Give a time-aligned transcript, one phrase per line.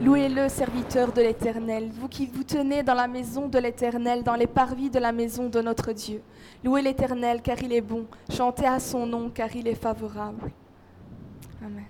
[0.00, 4.46] Louez-le, serviteur de l'Éternel, vous qui vous tenez dans la maison de l'Éternel, dans les
[4.46, 6.22] parvis de la maison de notre Dieu.
[6.64, 8.06] Louez l'Éternel, car il est bon.
[8.30, 10.50] Chantez à son nom, car il est favorable.
[11.64, 11.86] Amen.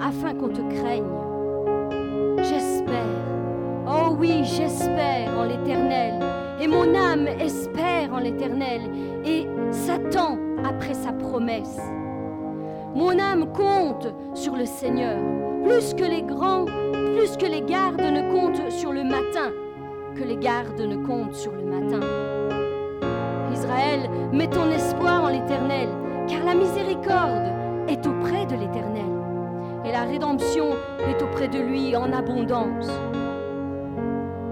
[0.00, 1.04] Afin qu'on te craigne.
[2.38, 3.06] J'espère,
[3.86, 6.14] oh oui, j'espère en l'Éternel,
[6.60, 8.80] et mon âme espère en l'Éternel,
[9.24, 11.78] et s'attend après sa promesse.
[12.94, 15.16] Mon âme compte sur le Seigneur,
[15.64, 16.66] plus que les grands
[17.20, 19.50] plus que les gardes ne comptent sur le matin,
[20.16, 22.00] que les gardes ne comptent sur le matin.
[23.52, 25.88] Israël, mets ton espoir en l'Éternel,
[26.28, 27.52] car la miséricorde
[27.88, 29.09] est auprès de l'Éternel,
[29.84, 30.66] et la rédemption
[31.08, 32.88] est auprès de lui en abondance.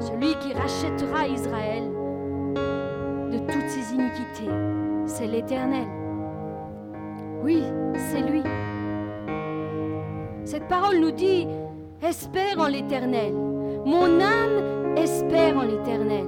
[0.01, 1.85] Celui qui rachètera Israël
[3.33, 4.51] de toutes ses iniquités,
[5.07, 5.87] c'est l'Éternel.
[7.43, 7.63] Oui,
[8.11, 8.43] c'est lui.
[10.45, 11.47] Cette parole nous dit
[12.03, 13.35] espère en l'Éternel.
[13.85, 16.27] Mon âme espère en l'Éternel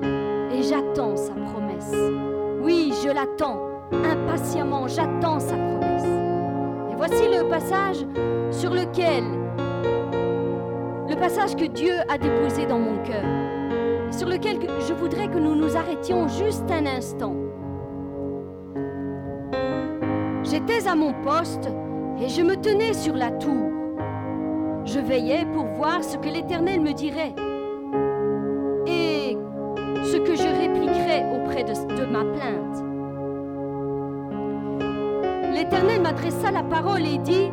[0.52, 1.94] et j'attends sa promesse.
[2.62, 3.60] Oui, je l'attends
[3.92, 6.29] impatiemment, j'attends sa promesse.
[7.02, 8.04] Voici le passage
[8.50, 9.24] sur lequel,
[11.08, 13.24] le passage que Dieu a déposé dans mon cœur,
[14.10, 17.34] sur lequel je voudrais que nous nous arrêtions juste un instant.
[20.42, 21.70] J'étais à mon poste
[22.20, 23.70] et je me tenais sur la tour.
[24.84, 27.34] Je veillais pour voir ce que l'Éternel me dirait
[28.86, 29.38] et
[30.04, 32.69] ce que je répliquerais auprès de, de ma plainte.
[35.70, 37.48] L'Éternel m'adressa la parole et dit,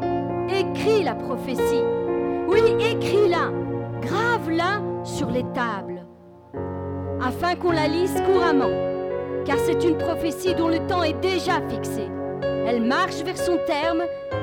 [0.50, 1.84] écris la prophétie.
[2.48, 3.52] Oui, écris-la,
[4.02, 6.04] grave-la sur les tables,
[7.22, 8.72] afin qu'on la lise couramment,
[9.46, 12.10] car c'est une prophétie dont le temps est déjà fixé.
[12.42, 14.02] Elle marche vers son terme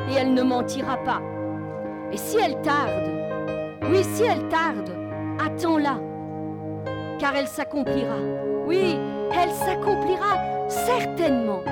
[0.09, 1.21] et elle ne mentira pas.
[2.13, 3.11] Et si elle tarde,
[3.91, 4.91] oui, si elle tarde,
[5.45, 5.99] attends-la,
[7.19, 8.19] car elle s'accomplira.
[8.69, 8.97] Oui,
[9.33, 11.63] elle s'accomplira certainement.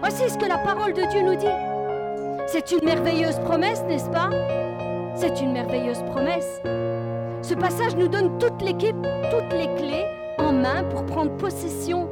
[0.00, 1.46] Voici ce que la parole de Dieu nous dit.
[2.46, 4.30] C'est une merveilleuse promesse, n'est-ce pas?
[5.16, 6.62] C'est une merveilleuse promesse.
[7.42, 8.96] Ce passage nous donne toute l'équipe,
[9.30, 10.04] toutes les clés
[10.38, 12.08] en main pour prendre possession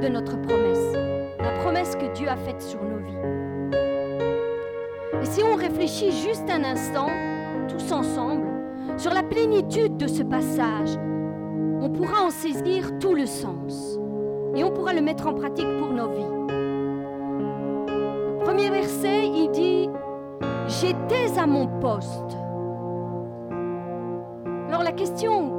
[0.00, 0.96] de notre promesse.
[1.38, 3.76] La promesse que Dieu a faite sur nos vies.
[5.22, 7.08] Et si on réfléchit juste un instant,
[7.68, 8.46] tous ensemble,
[8.96, 10.98] sur la plénitude de ce passage,
[11.80, 13.98] on pourra en saisir tout le sens.
[14.54, 16.45] Et on pourra le mettre en pratique pour nos vies.
[18.46, 19.90] Premier verset, il dit,
[20.68, 22.36] J'étais à mon poste.
[24.68, 25.50] Alors la question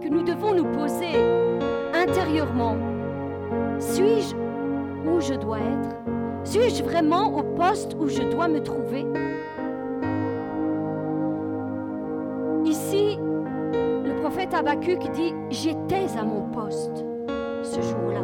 [0.00, 1.12] que nous devons nous poser
[1.94, 2.76] intérieurement,
[3.78, 4.34] suis-je
[5.08, 5.96] où je dois être?
[6.42, 9.06] Suis-je vraiment au poste où je dois me trouver?
[12.64, 13.20] Ici,
[13.72, 17.04] le prophète Habakkuk dit J'étais à mon poste
[17.62, 18.22] ce jour-là.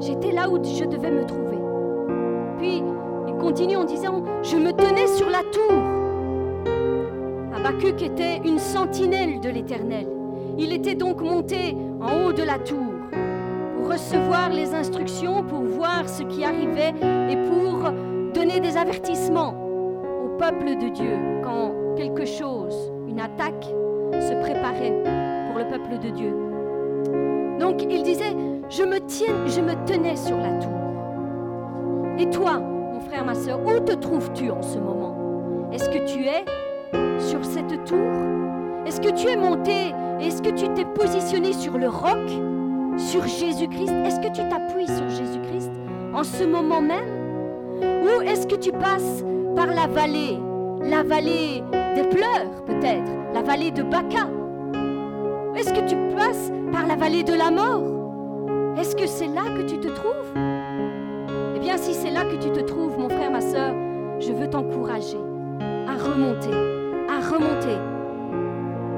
[0.00, 1.55] J'étais là où je devais me trouver.
[2.58, 2.82] Puis,
[3.28, 5.72] il continue en disant Je me tenais sur la tour.
[7.54, 10.06] Habakkuk était une sentinelle de l'Éternel.
[10.58, 12.92] Il était donc monté en haut de la tour
[13.76, 16.94] pour recevoir les instructions, pour voir ce qui arrivait
[17.30, 17.90] et pour
[18.34, 19.54] donner des avertissements
[20.24, 23.64] au peuple de Dieu quand quelque chose, une attaque,
[24.12, 25.02] se préparait
[25.48, 26.32] pour le peuple de Dieu.
[27.58, 28.34] Donc il disait,
[28.68, 30.75] je me, tiens, je me tenais sur la tour.
[32.18, 35.68] Et toi, mon frère, ma soeur, où te trouves-tu en ce moment?
[35.72, 36.44] Est-ce que tu es
[37.18, 37.98] sur cette tour?
[38.86, 39.92] Est-ce que tu es monté?
[40.20, 42.28] Est-ce que tu t'es positionné sur le roc?
[42.96, 43.92] Sur Jésus-Christ?
[44.06, 45.70] Est-ce que tu t'appuies sur Jésus-Christ
[46.14, 47.04] en ce moment même?
[47.82, 49.22] Ou est-ce que tu passes
[49.54, 50.38] par la vallée
[50.80, 51.62] La vallée
[51.94, 54.28] des pleurs peut-être La vallée de Baca
[55.54, 57.82] Est-ce que tu passes par la vallée de la mort?
[58.78, 60.55] Est-ce que c'est là que tu te trouves?
[61.76, 63.74] Si c'est là que tu te trouves, mon frère, ma soeur,
[64.20, 65.18] je veux t'encourager
[65.60, 66.76] à remonter
[67.08, 67.78] à remonter,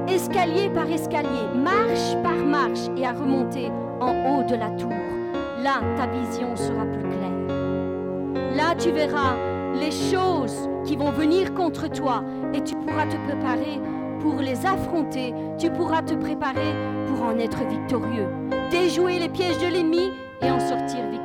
[0.07, 4.91] escalier par escalier, marche par marche et à remonter en haut de la tour.
[5.61, 8.55] Là, ta vision sera plus claire.
[8.55, 9.35] Là, tu verras
[9.79, 12.23] les choses qui vont venir contre toi
[12.53, 13.79] et tu pourras te préparer
[14.21, 15.33] pour les affronter.
[15.57, 16.73] Tu pourras te préparer
[17.07, 18.27] pour en être victorieux,
[18.71, 20.11] déjouer les pièges de l'ennemi
[20.41, 21.18] et en sortir victorieux.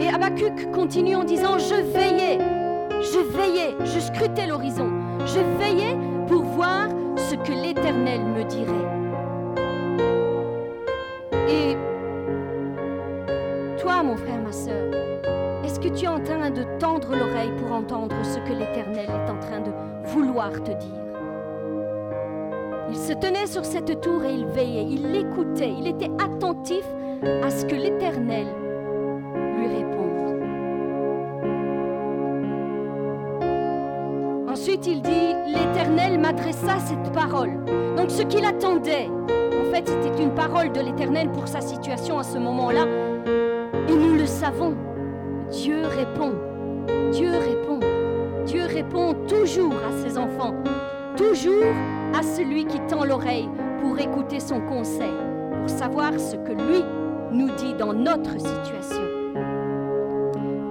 [0.00, 2.38] Et Habakkuk continue en disant, je veillais
[3.00, 4.90] je veillais, je scrutais l'horizon,
[5.20, 5.96] je veillais
[6.28, 8.88] pour voir ce que l'Éternel me dirait.
[11.48, 11.76] Et
[13.80, 14.92] toi, mon frère, ma soeur,
[15.64, 19.30] est-ce que tu es en train de tendre l'oreille pour entendre ce que l'Éternel est
[19.30, 19.72] en train de
[20.10, 21.00] vouloir te dire?
[22.90, 26.84] Il se tenait sur cette tour et il veillait, il l'écoutait, il était attentif
[27.42, 28.46] à ce que l'Éternel
[34.86, 37.64] Il dit, l'Éternel m'adressa cette parole.
[37.96, 42.22] Donc ce qu'il attendait, en fait, c'était une parole de l'Éternel pour sa situation à
[42.22, 42.86] ce moment-là.
[43.88, 44.74] Et nous le savons,
[45.50, 46.32] Dieu répond,
[47.12, 47.80] Dieu répond,
[48.46, 50.54] Dieu répond toujours à ses enfants,
[51.14, 51.66] toujours
[52.18, 53.50] à celui qui tend l'oreille
[53.82, 55.12] pour écouter son conseil,
[55.58, 56.82] pour savoir ce que lui
[57.32, 59.02] nous dit dans notre situation.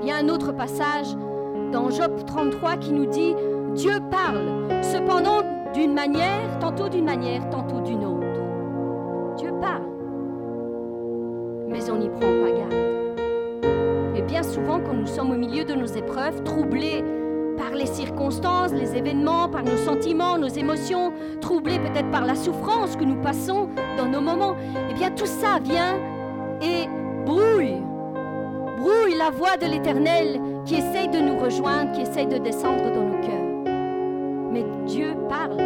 [0.02, 1.16] Il y a un autre passage
[1.72, 3.36] dans Job 33 qui nous dit,
[3.76, 8.26] Dieu parle, cependant d'une manière, tantôt d'une manière, tantôt d'une autre.
[9.38, 9.84] Dieu parle,
[11.68, 12.74] mais on n'y prend pas garde.
[14.16, 17.04] Et bien souvent, quand nous sommes au milieu de nos épreuves, troublés
[17.58, 22.96] par les circonstances, les événements, par nos sentiments, nos émotions, troublés peut-être par la souffrance
[22.96, 24.56] que nous passons dans nos moments,
[24.90, 25.96] eh bien tout ça vient
[26.62, 26.88] et
[27.26, 27.82] brouille,
[28.78, 33.04] brouille la voix de l'Éternel qui essaye de nous rejoindre, qui essaye de descendre dans
[33.04, 33.39] nos cœurs.
[34.52, 35.58] Mais Dieu parle,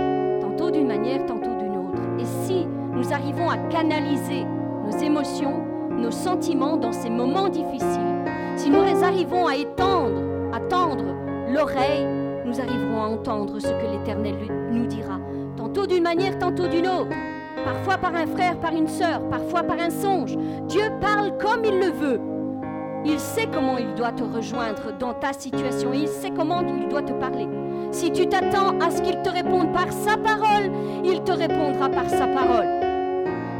[0.42, 2.02] tantôt d'une manière, tantôt d'une autre.
[2.20, 4.46] Et si nous arrivons à canaliser
[4.86, 8.24] nos émotions, nos sentiments dans ces moments difficiles,
[8.56, 10.22] si nous arrivons à étendre,
[10.54, 11.06] à tendre
[11.52, 12.08] l'oreille,
[12.46, 14.36] nous arriverons à entendre ce que l'Éternel
[14.72, 15.20] nous dira,
[15.56, 17.16] tantôt d'une manière, tantôt d'une autre,
[17.64, 20.36] parfois par un frère, par une sœur, parfois par un songe.
[20.68, 22.20] Dieu parle comme il le veut.
[23.06, 27.02] Il sait comment il doit te rejoindre dans ta situation, il sait comment il doit
[27.02, 27.48] te parler.
[27.94, 30.72] Si tu t'attends à ce qu'il te réponde par sa parole,
[31.06, 32.66] il te répondra par sa parole.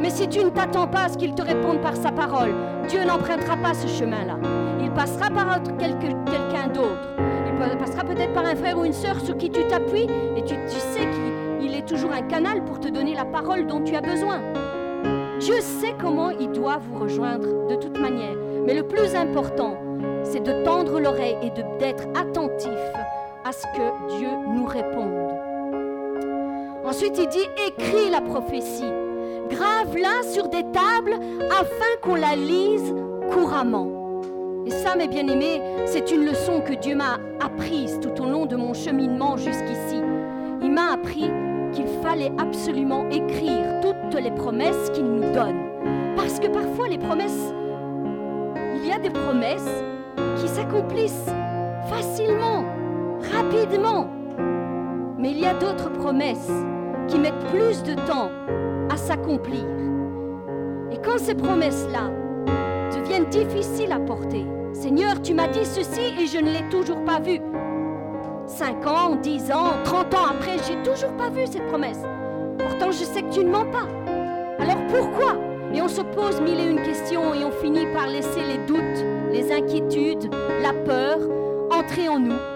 [0.02, 2.52] Mais si tu ne t'attends pas à ce qu'il te réponde par sa parole,
[2.88, 4.36] Dieu n'empruntera pas ce chemin-là.
[4.82, 7.14] Il passera par quelqu'un d'autre.
[7.72, 10.54] Il passera peut-être par un frère ou une sœur sur qui tu t'appuies et tu,
[10.68, 11.08] tu sais
[11.60, 14.40] qu'il est toujours un canal pour te donner la parole dont tu as besoin.
[15.38, 18.34] Dieu sait comment il doit vous rejoindre de toute manière.
[18.66, 19.76] Mais le plus important,
[20.24, 22.70] c'est de tendre l'oreille et d'être attentif
[23.44, 25.12] à ce que Dieu nous réponde.
[26.84, 28.92] Ensuite, il dit, écris la prophétie,
[29.48, 31.18] grave-la sur des tables
[31.50, 32.94] afin qu'on la lise
[33.32, 33.88] couramment.
[34.66, 38.56] Et ça, mes bien-aimés, c'est une leçon que Dieu m'a apprise tout au long de
[38.56, 40.02] mon cheminement jusqu'ici.
[40.62, 41.30] Il m'a appris
[41.72, 45.60] qu'il fallait absolument écrire toutes les promesses qu'il nous donne.
[46.16, 47.52] Parce que parfois les promesses
[48.84, 49.82] il y a des promesses
[50.36, 51.30] qui s'accomplissent
[51.88, 52.64] facilement,
[53.32, 54.08] rapidement.
[55.18, 56.50] Mais il y a d'autres promesses
[57.08, 58.30] qui mettent plus de temps
[58.90, 59.64] à s'accomplir.
[60.90, 62.10] Et quand ces promesses-là
[62.94, 67.20] deviennent difficiles à porter, Seigneur, tu m'as dit ceci et je ne l'ai toujours pas
[67.20, 67.40] vu.
[68.46, 72.02] Cinq ans, dix ans, trente ans après, j'ai toujours pas vu cette promesse.
[72.58, 73.88] Pourtant, je sais que tu ne mens pas.
[74.58, 75.36] Alors pourquoi?
[75.72, 79.04] Et on se pose mille et une questions et on finit par laisser les doutes,
[79.32, 80.30] les inquiétudes,
[80.62, 81.18] la peur
[81.72, 82.53] entrer en nous.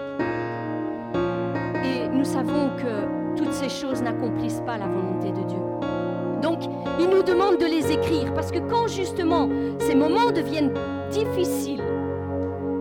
[2.19, 5.59] Nous savons que toutes ces choses n'accomplissent pas la volonté de Dieu.
[6.41, 6.59] Donc,
[6.99, 9.47] il nous demande de les écrire parce que quand justement
[9.79, 10.73] ces moments deviennent
[11.11, 11.81] difficiles,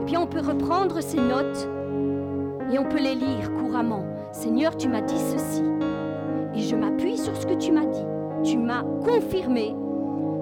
[0.01, 1.69] eh bien on peut reprendre ces notes
[2.73, 4.05] et on peut les lire couramment.
[4.33, 5.63] Seigneur, tu m'as dit ceci
[6.57, 8.07] et je m'appuie sur ce que tu m'as dit.
[8.43, 9.73] Tu m'as confirmé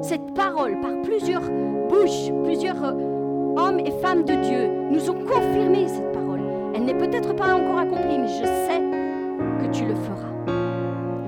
[0.00, 1.42] cette parole par plusieurs
[1.90, 2.92] bouches, plusieurs euh,
[3.58, 6.15] hommes et femmes de Dieu nous ont confirmé cette.
[6.76, 8.82] Elle n'est peut-être pas encore accomplie, mais je sais
[9.62, 10.52] que tu le feras.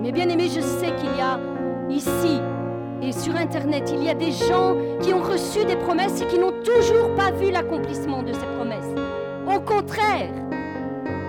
[0.02, 1.40] Mais bien aimé, je sais qu'il y a
[1.88, 2.38] ici
[3.00, 6.38] et sur Internet, il y a des gens qui ont reçu des promesses et qui
[6.38, 8.92] n'ont toujours pas vu l'accomplissement de ces promesses.
[9.46, 10.28] Au contraire,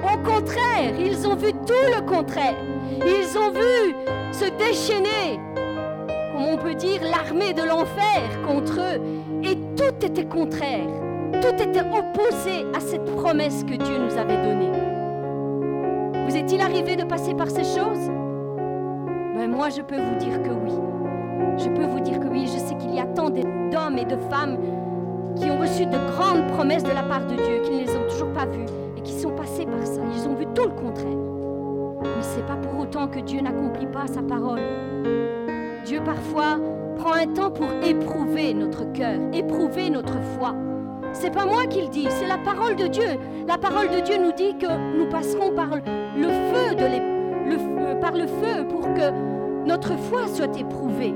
[0.03, 2.58] au contraire, ils ont vu tout le contraire.
[3.05, 3.95] Ils ont vu
[4.34, 5.39] se déchaîner
[6.36, 9.01] on peut dire, l'armée de l'enfer contre eux.
[9.43, 11.09] Et tout était contraire.
[11.42, 14.72] Tout était opposé à cette promesse que Dieu nous avait donnée.
[16.28, 18.10] Vous est-il arrivé de passer par ces choses?
[19.36, 20.74] Ben Moi, je peux vous dire que oui.
[21.58, 22.46] Je peux vous dire que oui.
[22.46, 24.58] Je sais qu'il y a tant d'hommes et de femmes
[25.36, 28.08] qui ont reçu de grandes promesses de la part de Dieu, qui ne les ont
[28.10, 28.65] toujours pas vues
[28.98, 30.02] et qui sont passés par ça.
[30.15, 31.18] Ils ont vu tout le contraire.
[32.02, 34.62] Mais ce n'est pas pour autant que Dieu n'accomplit pas sa parole.
[35.86, 36.60] Dieu parfois
[36.98, 40.54] prend un temps pour éprouver notre cœur, éprouver notre foi.
[41.13, 43.17] C'est pas moi qui le dis, c'est la parole de Dieu.
[43.48, 48.00] La parole de Dieu nous dit que nous passerons par le feu, de le feu,
[48.00, 49.12] par le feu pour que
[49.65, 51.13] notre foi soit éprouvée.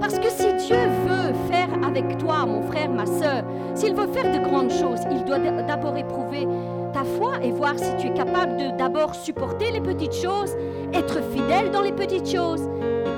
[0.00, 3.42] Parce que si Dieu veut faire avec toi, mon frère, ma soeur,
[3.74, 6.46] s'il veut faire de grandes choses, il doit d'abord éprouver
[6.92, 10.56] ta foi et voir si tu es capable de d'abord supporter les petites choses,
[10.94, 12.68] être fidèle dans les petites choses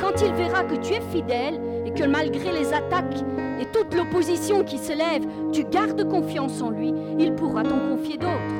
[0.00, 1.61] quand il verra que tu es fidèle
[1.94, 3.24] que malgré les attaques
[3.61, 8.16] et toute l'opposition qui se lève, tu gardes confiance en lui, il pourra t'en confier
[8.16, 8.55] d'autres.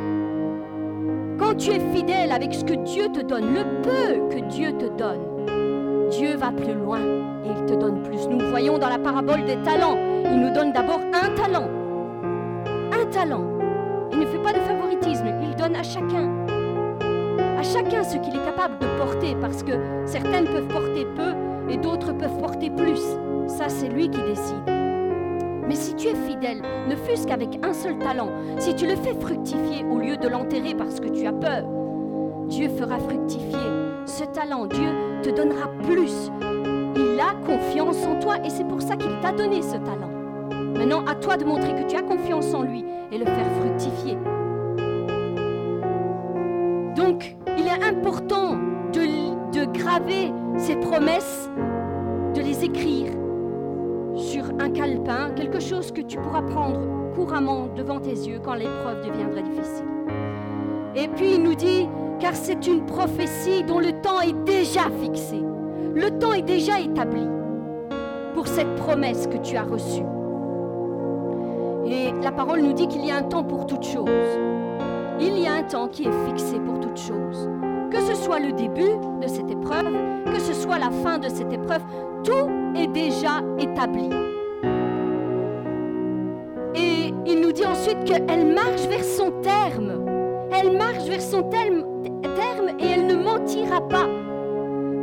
[1.39, 4.87] Quand tu es fidèle avec ce que Dieu te donne, le peu que Dieu te
[4.87, 8.27] donne, Dieu va plus loin et il te donne plus.
[8.29, 11.69] Nous voyons dans la parabole des talents, il nous donne d'abord un talent.
[12.93, 13.45] Un talent.
[14.13, 16.29] Il ne fait pas de favoritisme, il donne à chacun
[17.61, 19.73] à chacun ce qu'il est capable de porter, parce que
[20.07, 21.35] certaines peuvent porter peu
[21.71, 23.03] et d'autres peuvent porter plus.
[23.47, 24.81] Ça, c'est lui qui décide.
[25.69, 29.15] Mais si tu es fidèle, ne fût-ce qu'avec un seul talent, si tu le fais
[29.15, 31.65] fructifier au lieu de l'enterrer parce que tu as peur,
[32.49, 33.57] Dieu fera fructifier
[34.05, 34.67] ce talent.
[34.67, 34.89] Dieu
[35.23, 36.31] te donnera plus.
[36.97, 40.11] Il a confiance en toi et c'est pour ça qu'il t'a donné ce talent.
[40.77, 44.17] Maintenant, à toi de montrer que tu as confiance en lui et le faire fructifier.
[46.97, 48.57] Donc, il est important
[48.93, 49.01] de,
[49.65, 51.51] graver ces promesses,
[52.35, 53.13] de les écrire
[54.17, 56.81] sur un calepin, quelque chose que tu pourras prendre
[57.15, 59.87] couramment devant tes yeux quand l'épreuve deviendra difficile.
[60.95, 65.43] Et puis il nous dit, car c'est une prophétie dont le temps est déjà fixé,
[65.95, 67.27] le temps est déjà établi.
[68.35, 70.05] pour cette promesse que tu as reçue.
[71.87, 74.09] Et la parole nous dit qu'il y a un temps pour toute chose.
[75.21, 77.49] Il y a un temps qui est fixé pour toute chose.
[77.91, 79.93] Que ce soit le début de cette épreuve,
[80.25, 81.83] que ce soit la fin de cette épreuve,
[82.25, 84.11] tout est déjà établi.
[86.75, 90.05] Et il nous dit ensuite qu'elle marche vers son terme.
[90.53, 91.85] Elle marche vers son terme,
[92.79, 94.07] et elle ne mentira pas.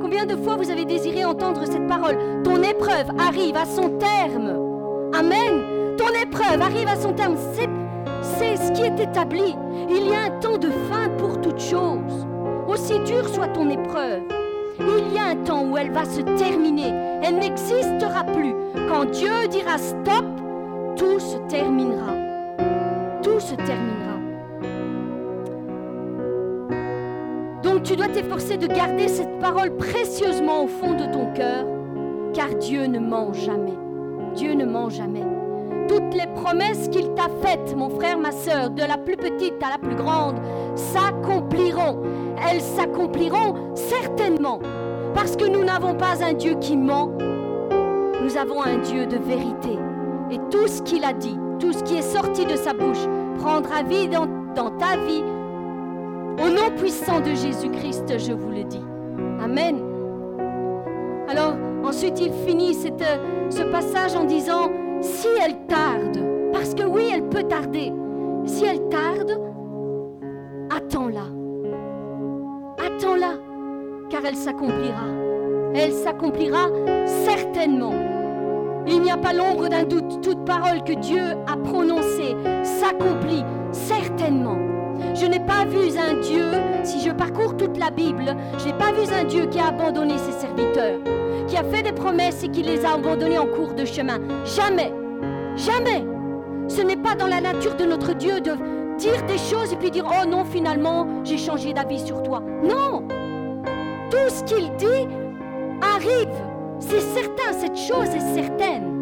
[0.01, 2.17] Combien de fois vous avez désiré entendre cette parole?
[2.43, 5.11] Ton épreuve arrive à son terme.
[5.13, 5.95] Amen.
[5.97, 7.35] Ton épreuve arrive à son terme.
[8.21, 9.55] C'est ce qui est établi.
[9.89, 12.26] Il y a un temps de fin pour toute chose.
[12.67, 14.23] Aussi dure soit ton épreuve,
[14.79, 16.93] il y a un temps où elle va se terminer.
[17.23, 18.53] Elle n'existera plus.
[18.89, 20.25] Quand Dieu dira stop,
[20.95, 22.13] tout se terminera.
[23.21, 24.17] Tout se terminera.
[27.63, 31.65] Donc tu dois t'efforcer de garder cette parole précieusement au fond de ton cœur,
[32.33, 33.77] car Dieu ne ment jamais.
[34.35, 35.36] Dieu ne ment jamais.
[35.87, 39.71] Toutes les promesses qu'il t'a faites, mon frère, ma soeur, de la plus petite à
[39.71, 40.35] la plus grande,
[40.75, 42.01] s'accompliront.
[42.49, 44.59] Elles s'accompliront certainement.
[45.13, 47.11] Parce que nous n'avons pas un Dieu qui ment,
[48.21, 49.77] nous avons un Dieu de vérité.
[50.29, 53.07] Et tout ce qu'il a dit, tout ce qui est sorti de sa bouche,
[53.39, 54.27] prendra vie dans,
[54.77, 55.23] ta vie.
[56.43, 58.83] Au nom puissant de Jésus-Christ, je vous le dis.
[59.41, 59.81] Amen.
[61.29, 64.69] Alors, ensuite, il finit ce passage en disant,
[65.01, 66.19] si elle tarde,
[66.51, 67.91] parce que oui, elle peut tarder,
[68.45, 69.39] si elle tarde,
[70.69, 71.25] attends-la.
[72.85, 73.33] Attends-la,
[74.09, 75.05] car elle s'accomplira.
[75.73, 76.67] Elle s'accomplira
[77.05, 77.93] certainement.
[78.87, 80.21] Il n'y a pas l'ombre d'un doute.
[80.21, 84.57] Toute parole que Dieu a prononcée s'accomplit certainement.
[85.13, 86.45] Je n'ai pas vu un Dieu,
[86.83, 90.17] si je parcours toute la Bible, je n'ai pas vu un Dieu qui a abandonné
[90.17, 90.99] ses serviteurs
[91.47, 94.19] qui a fait des promesses et qui les a abandonnées en cours de chemin.
[94.45, 94.93] Jamais,
[95.55, 96.05] jamais.
[96.67, 98.51] Ce n'est pas dans la nature de notre Dieu de
[98.97, 102.41] dire des choses et puis dire oh non finalement j'ai changé d'avis sur toi.
[102.63, 103.03] Non.
[104.09, 105.07] Tout ce qu'il dit
[105.81, 106.29] arrive.
[106.79, 108.93] C'est certain, cette chose est certaine.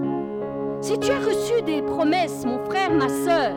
[0.82, 3.54] Si tu as reçu des promesses, mon frère, ma soeur,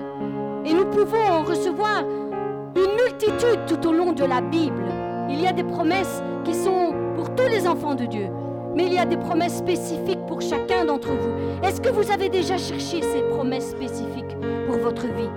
[0.64, 2.02] et nous pouvons en recevoir
[2.74, 4.84] une multitude tout au long de la Bible,
[5.28, 8.28] il y a des promesses qui sont pour tous les enfants de Dieu
[8.78, 11.66] mais il y a des promesses spécifiques pour chacun d'entre vous.
[11.66, 14.36] Est-ce que vous avez déjà cherché ces promesses spécifiques
[14.68, 15.28] pour votre vie?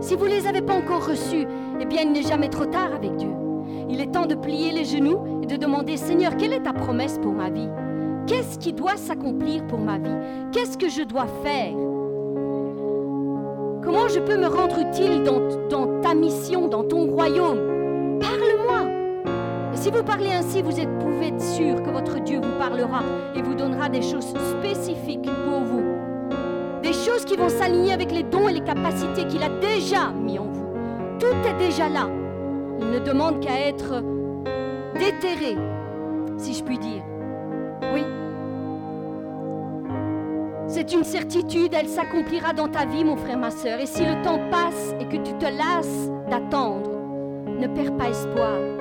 [0.00, 1.48] Si vous ne les avez pas encore reçues,
[1.80, 3.30] eh bien il n'est jamais trop tard avec Dieu.
[3.90, 7.18] Il est temps de plier les genoux et de demander, Seigneur, quelle est ta promesse
[7.18, 7.68] pour ma vie?
[8.28, 10.16] Qu'est-ce qui doit s'accomplir pour ma vie?
[10.52, 11.72] Qu'est-ce que je dois faire?
[13.82, 18.20] Comment je peux me rendre utile dans, dans ta mission, dans ton royaume?
[18.20, 19.01] Parle-moi
[19.74, 23.02] si vous parlez ainsi, vous pouvez être sûr que votre Dieu vous parlera
[23.34, 25.82] et vous donnera des choses spécifiques pour vous.
[26.82, 30.38] Des choses qui vont s'aligner avec les dons et les capacités qu'il a déjà mis
[30.38, 30.74] en vous.
[31.18, 32.08] Tout est déjà là.
[32.80, 34.02] Il ne demande qu'à être
[34.98, 35.56] déterré,
[36.36, 37.02] si je puis dire.
[37.94, 38.02] Oui.
[40.66, 43.78] C'est une certitude, elle s'accomplira dans ta vie, mon frère, ma soeur.
[43.78, 46.90] Et si le temps passe et que tu te lasses d'attendre,
[47.46, 48.71] ne perds pas espoir.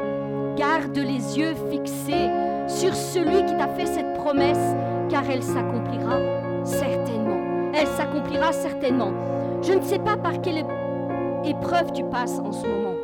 [0.56, 2.30] Garde les yeux fixés
[2.68, 4.76] sur celui qui t'a fait cette promesse,
[5.10, 6.18] car elle s'accomplira
[6.64, 7.38] certainement.
[7.74, 9.12] Elle s'accomplira certainement.
[9.62, 10.66] Je ne sais pas par quelle
[11.46, 12.96] épreuve tu passes en ce moment.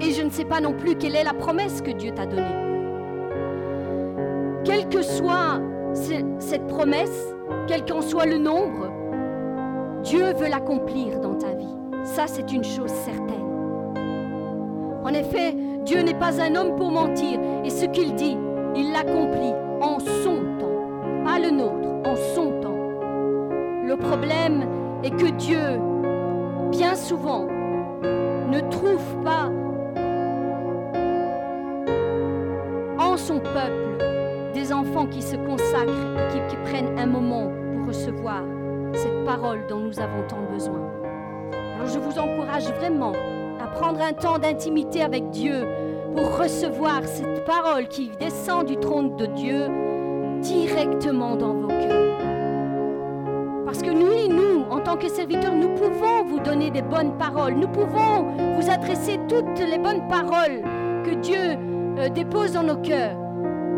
[0.00, 2.42] Et je ne sais pas non plus quelle est la promesse que Dieu t'a donnée.
[4.64, 5.60] Quelle que soit
[5.94, 7.34] cette promesse,
[7.66, 8.90] quel qu'en soit le nombre,
[10.02, 11.76] Dieu veut l'accomplir dans ta vie.
[12.04, 13.42] Ça, c'est une chose certaine.
[15.04, 17.40] En effet, Dieu n'est pas un homme pour mentir.
[17.64, 18.36] Et ce qu'il dit,
[18.76, 21.24] il l'accomplit en son temps.
[21.24, 22.78] Pas le nôtre, en son temps.
[23.84, 24.64] Le problème
[25.02, 25.80] est que Dieu,
[26.70, 27.46] bien souvent,
[28.02, 29.50] ne trouve pas
[32.98, 38.42] en son peuple des enfants qui se consacrent et qui, prennent un moment pour recevoir
[38.94, 40.80] cette parole dont nous avons tant besoin.
[41.74, 43.12] Alors je vous encourage vraiment
[43.72, 45.66] prendre un temps d'intimité avec Dieu
[46.14, 49.66] pour recevoir cette parole qui descend du trône de Dieu
[50.40, 52.18] directement dans vos cœurs.
[53.64, 57.54] Parce que nous, nous, en tant que serviteurs, nous pouvons vous donner des bonnes paroles.
[57.54, 60.62] Nous pouvons vous adresser toutes les bonnes paroles
[61.04, 61.56] que Dieu
[61.98, 63.16] euh, dépose dans nos cœurs.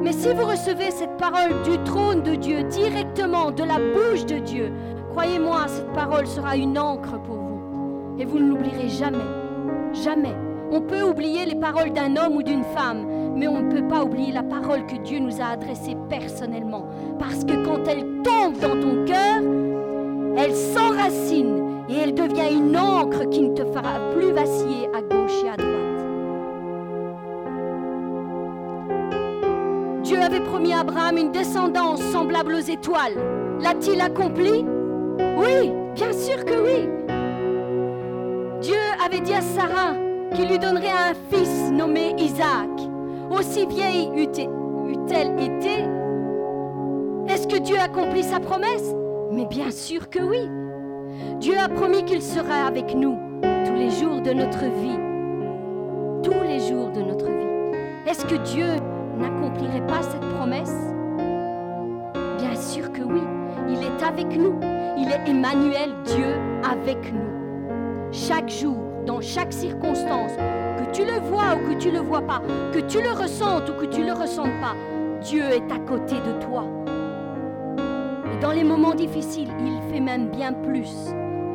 [0.03, 4.39] Mais si vous recevez cette parole du trône de Dieu, directement de la bouche de
[4.39, 4.73] Dieu,
[5.11, 8.17] croyez-moi, cette parole sera une encre pour vous.
[8.19, 9.44] Et vous ne l'oublierez jamais.
[10.03, 10.35] Jamais.
[10.71, 14.03] On peut oublier les paroles d'un homme ou d'une femme, mais on ne peut pas
[14.03, 16.87] oublier la parole que Dieu nous a adressée personnellement.
[17.19, 19.43] Parce que quand elle tombe dans ton cœur,
[20.37, 25.45] elle s'enracine et elle devient une encre qui ne te fera plus vaciller à gauche
[25.45, 25.75] et à droite.
[30.03, 33.17] Dieu avait promis à Abraham une descendance semblable aux étoiles.
[33.61, 34.65] L'a-t-il accompli
[35.39, 37.14] Oui, bien sûr que oui.
[38.65, 39.93] Dieu avait dit à Sarah
[40.35, 42.71] qu'il lui donnerait un fils nommé Isaac.
[43.31, 45.85] Aussi vieille eût-elle été,
[47.29, 48.95] est-ce que Dieu accomplit sa promesse?
[49.33, 50.49] Mais bien sûr que oui.
[51.41, 53.19] Dieu a promis qu'il sera avec nous
[53.67, 54.99] tous les jours de notre vie.
[56.23, 57.77] Tous les jours de notre vie.
[58.07, 58.65] Est-ce que Dieu
[59.19, 60.75] n'accomplirait pas cette promesse?
[62.39, 63.21] Bien sûr que oui.
[63.69, 64.59] Il est avec nous.
[64.97, 67.34] Il est Emmanuel, Dieu avec nous.
[68.15, 70.31] Chaque jour, dans chaque circonstance,
[70.79, 72.41] que tu le vois ou que tu ne le vois pas,
[72.73, 74.77] que tu le ressentes ou que tu ne le ressentes pas,
[75.21, 76.65] Dieu est à côté de toi.
[78.33, 80.93] Et dans les moments difficiles, il fait même bien plus.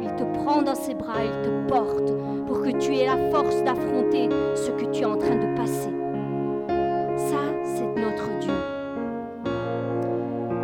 [0.01, 2.11] Il te prend dans ses bras, il te porte
[2.45, 5.93] pour que tu aies la force d'affronter ce que tu es en train de passer.
[7.15, 8.53] Ça, c'est notre Dieu.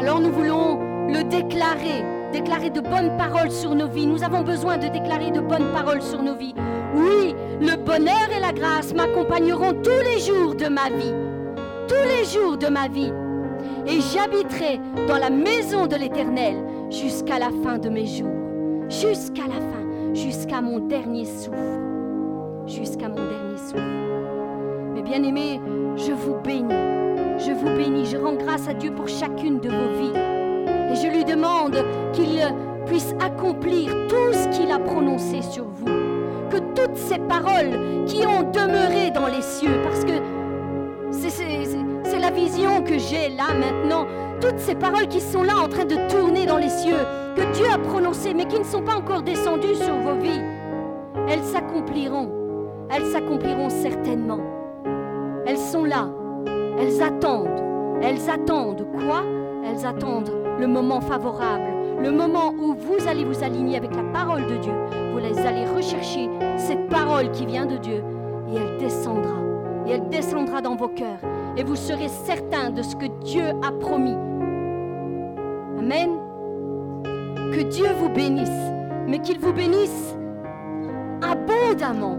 [0.01, 0.77] Alors nous voulons
[1.07, 4.07] le déclarer, déclarer de bonnes paroles sur nos vies.
[4.07, 6.55] Nous avons besoin de déclarer de bonnes paroles sur nos vies.
[6.95, 11.13] Oui, le bonheur et la grâce m'accompagneront tous les jours de ma vie.
[11.87, 13.11] Tous les jours de ma vie.
[13.87, 16.55] Et j'habiterai dans la maison de l'Éternel
[16.89, 18.29] jusqu'à la fin de mes jours.
[18.89, 21.81] Jusqu'à la fin, jusqu'à mon dernier souffle.
[22.67, 23.81] Jusqu'à mon dernier souffle.
[24.93, 25.59] Mes bien-aimés,
[25.97, 26.73] je vous bénis.
[27.37, 28.05] Je vous bénis.
[28.05, 30.24] Je rends grâce à Dieu pour chacune de vos vies.
[30.91, 31.75] Et je lui demande
[32.13, 32.41] qu'il
[32.85, 35.85] puisse accomplir tout ce qu'il a prononcé sur vous
[36.49, 40.13] que toutes ces paroles qui ont demeuré dans les cieux, parce que
[41.11, 44.05] c'est la vision que j'ai là maintenant,
[44.39, 47.65] toutes ces paroles qui sont là en train de tourner dans les cieux, que Dieu
[47.71, 50.41] a prononcées, mais qui ne sont pas encore descendues sur vos vies,
[51.27, 52.31] elles s'accompliront.
[52.89, 54.39] Elles s'accompliront certainement.
[55.47, 56.07] Elles sont là.
[56.79, 57.63] Elles attendent.
[58.01, 59.23] Elles attendent quoi?
[59.65, 64.45] Elles attendent le moment favorable, le moment où vous allez vous aligner avec la parole
[64.45, 64.73] de Dieu,
[65.13, 68.03] vous allez rechercher cette parole qui vient de Dieu
[68.51, 69.35] et elle descendra.
[69.87, 71.19] Et elle descendra dans vos cœurs.
[71.57, 74.15] Et vous serez certains de ce que Dieu a promis.
[75.77, 76.09] Amen.
[77.51, 78.49] Que Dieu vous bénisse,
[79.07, 80.15] mais qu'il vous bénisse
[81.21, 82.17] abondamment,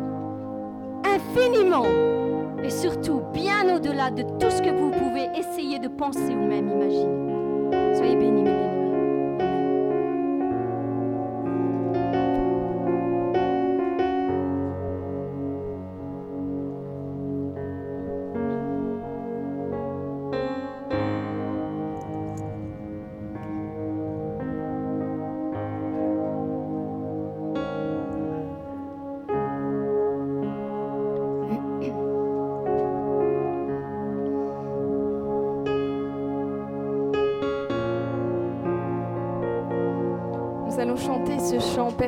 [1.04, 1.86] infiniment,
[2.62, 6.70] et surtout bien au-delà de tout ce que vous pouvez essayer de penser ou même
[6.70, 7.25] imaginer.
[7.96, 8.65] Soyez bénis, mes bien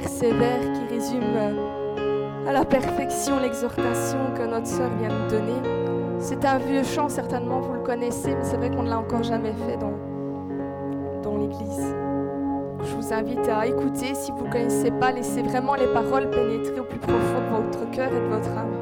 [0.01, 5.61] qui résume euh, à la perfection l'exhortation que notre sœur vient de donner.
[6.21, 9.23] C'est un vieux chant, certainement, vous le connaissez, mais c'est vrai qu'on ne l'a encore
[9.23, 9.93] jamais fait dans,
[11.23, 11.95] dans l'Église.
[12.85, 14.15] Je vous invite à écouter.
[14.15, 17.91] Si vous ne connaissez pas, laissez vraiment les paroles pénétrer au plus profond de votre
[17.91, 18.78] cœur et de votre âme.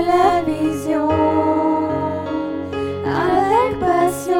[0.00, 1.08] la vision
[3.04, 4.34] avec passion.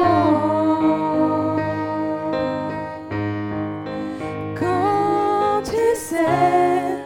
[4.59, 7.05] Quand tu sais,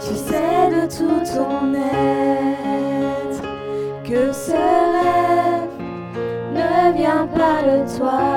[0.00, 3.42] tu sais de tout ton être
[4.04, 5.74] que ce rêve
[6.52, 8.33] ne vient pas de toi.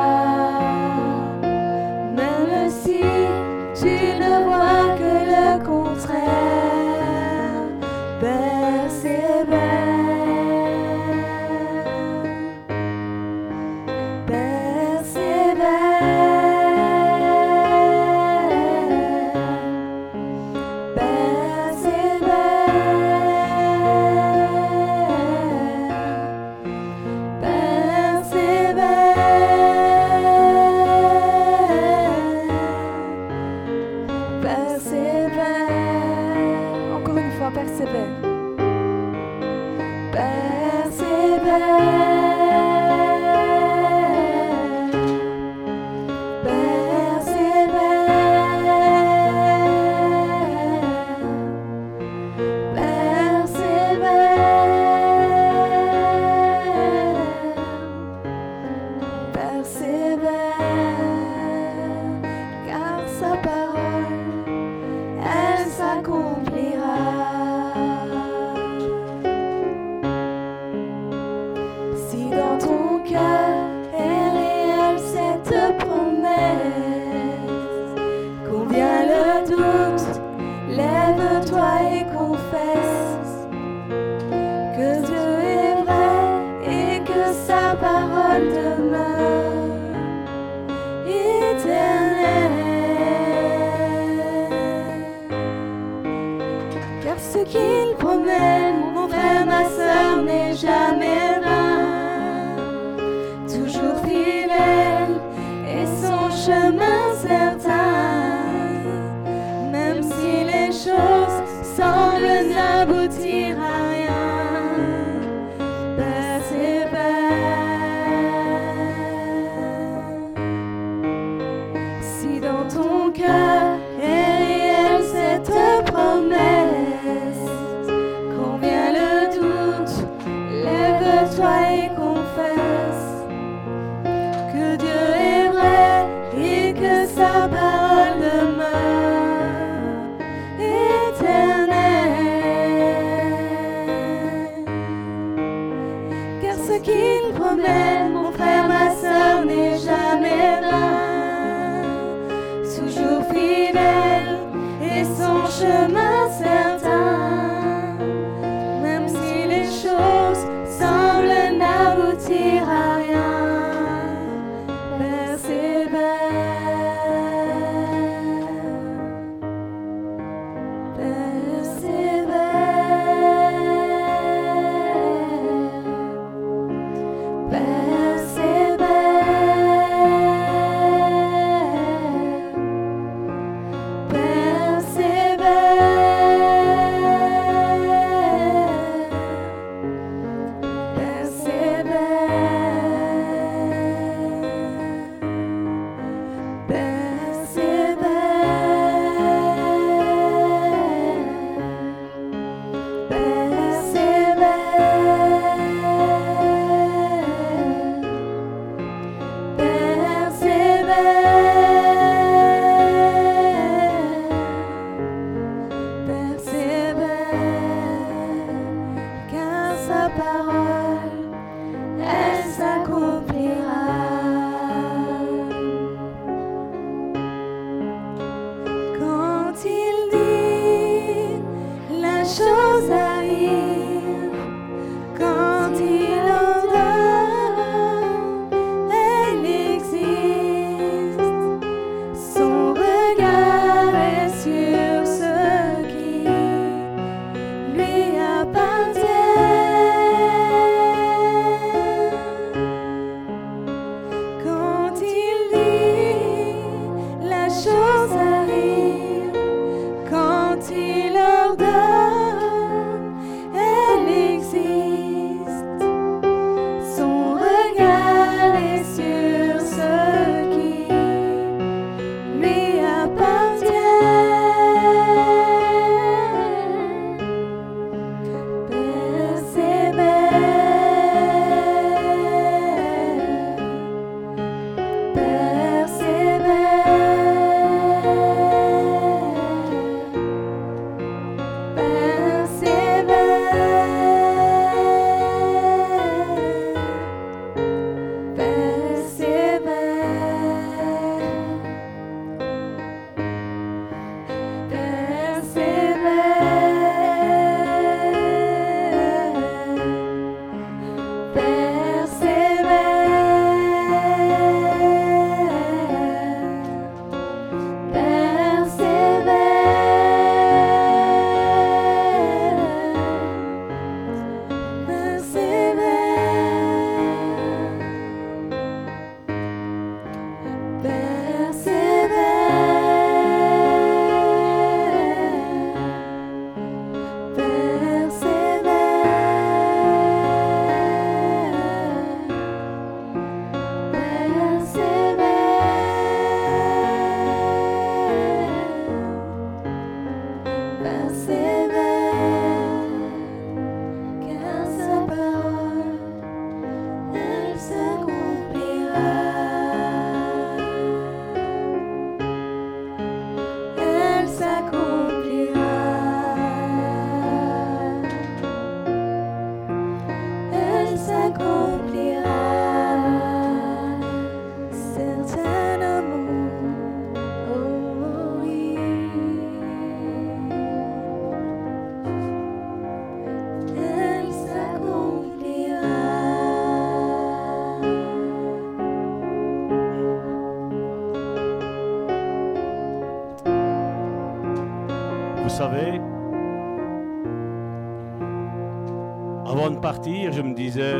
[399.94, 400.96] Je me disais,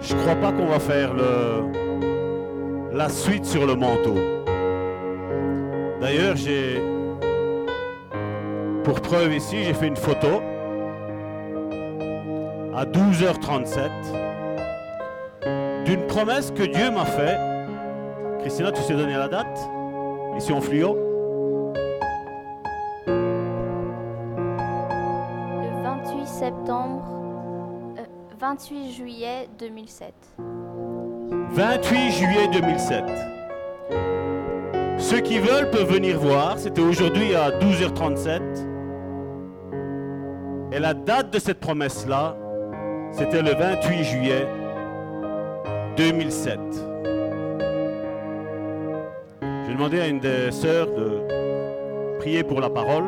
[0.00, 4.14] je crois pas qu'on va faire le, la suite sur le manteau.
[6.00, 6.80] D'ailleurs, j'ai,
[8.84, 10.40] pour preuve ici, j'ai fait une photo
[12.74, 13.90] à 12h37
[15.84, 17.40] d'une promesse que Dieu m'a faite.
[18.40, 19.58] Christina, tu sais donner la date?
[20.36, 21.11] Ici en fluo?
[28.52, 30.12] 28 juillet 2007.
[31.52, 33.02] 28 juillet 2007.
[34.98, 36.58] Ceux qui veulent peuvent venir voir.
[36.58, 38.42] C'était aujourd'hui à 12h37.
[40.70, 42.36] Et la date de cette promesse-là,
[43.12, 44.46] c'était le 28 juillet
[45.96, 46.60] 2007.
[49.66, 53.04] J'ai demandé à une des sœurs de prier pour la parole.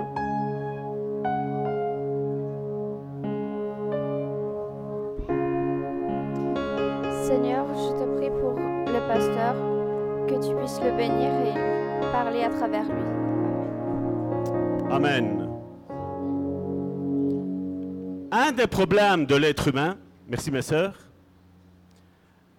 [18.75, 19.97] Problèmes de l'être humain,
[20.27, 20.99] merci mes sœurs,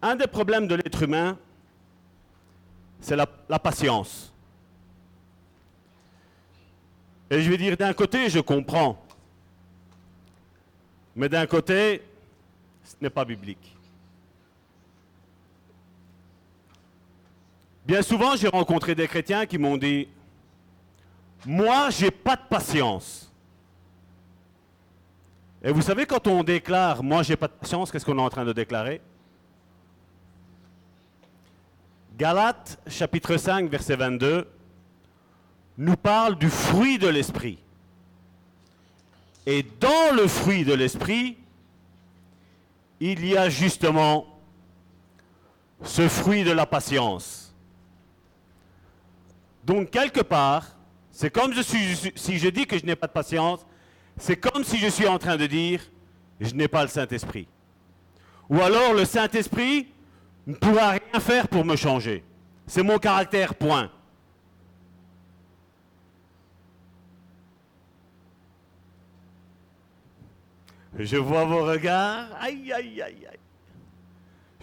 [0.02, 1.38] un des problèmes de l'être humain,
[3.02, 4.32] c'est la, la patience.
[7.30, 8.98] Et je vais dire, d'un côté, je comprends.
[11.18, 12.02] Mais d'un côté,
[12.86, 13.76] ce n'est pas biblique.
[17.86, 20.08] Bien souvent, j'ai rencontré des chrétiens qui m'ont dit,
[21.46, 23.25] moi, j'ai pas de patience.
[25.68, 28.30] Et vous savez, quand on déclare, moi, j'ai pas de patience, qu'est-ce qu'on est en
[28.30, 29.02] train de déclarer?
[32.16, 34.48] Galates, chapitre 5, verset 22,
[35.80, 37.58] nous parle du fruit de l'esprit.
[39.48, 41.36] Et dans le fruit de l'esprit,
[43.00, 44.28] il y a justement
[45.84, 47.56] ce fruit de la patience.
[49.64, 50.68] Donc, quelque part,
[51.12, 53.66] c'est comme si je dis que je n'ai pas de patience,
[54.18, 55.82] c'est comme si je suis en train de dire,
[56.40, 57.48] je n'ai pas le Saint-Esprit.
[58.50, 59.88] Ou alors le Saint-Esprit
[60.48, 62.24] ne pourra rien faire pour me changer.
[62.68, 63.92] C'est mon caractère, point.
[70.98, 72.28] Je vois vos regards.
[72.40, 73.40] Aïe, aïe, aïe, aïe.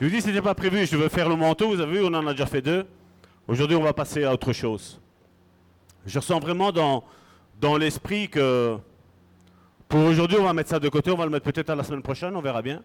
[0.00, 0.86] Je vous dis, ce n'était pas prévu.
[0.86, 1.68] Je veux faire le manteau.
[1.68, 2.86] Vous avez vu, on en a déjà fait deux.
[3.46, 5.00] Aujourd'hui, on va passer à autre chose.
[6.06, 7.04] Je ressens vraiment dans,
[7.60, 8.78] dans l'esprit que
[9.92, 11.10] pour aujourd'hui, on va mettre ça de côté.
[11.10, 12.34] On va le mettre peut-être à la semaine prochaine.
[12.34, 12.82] On verra bien.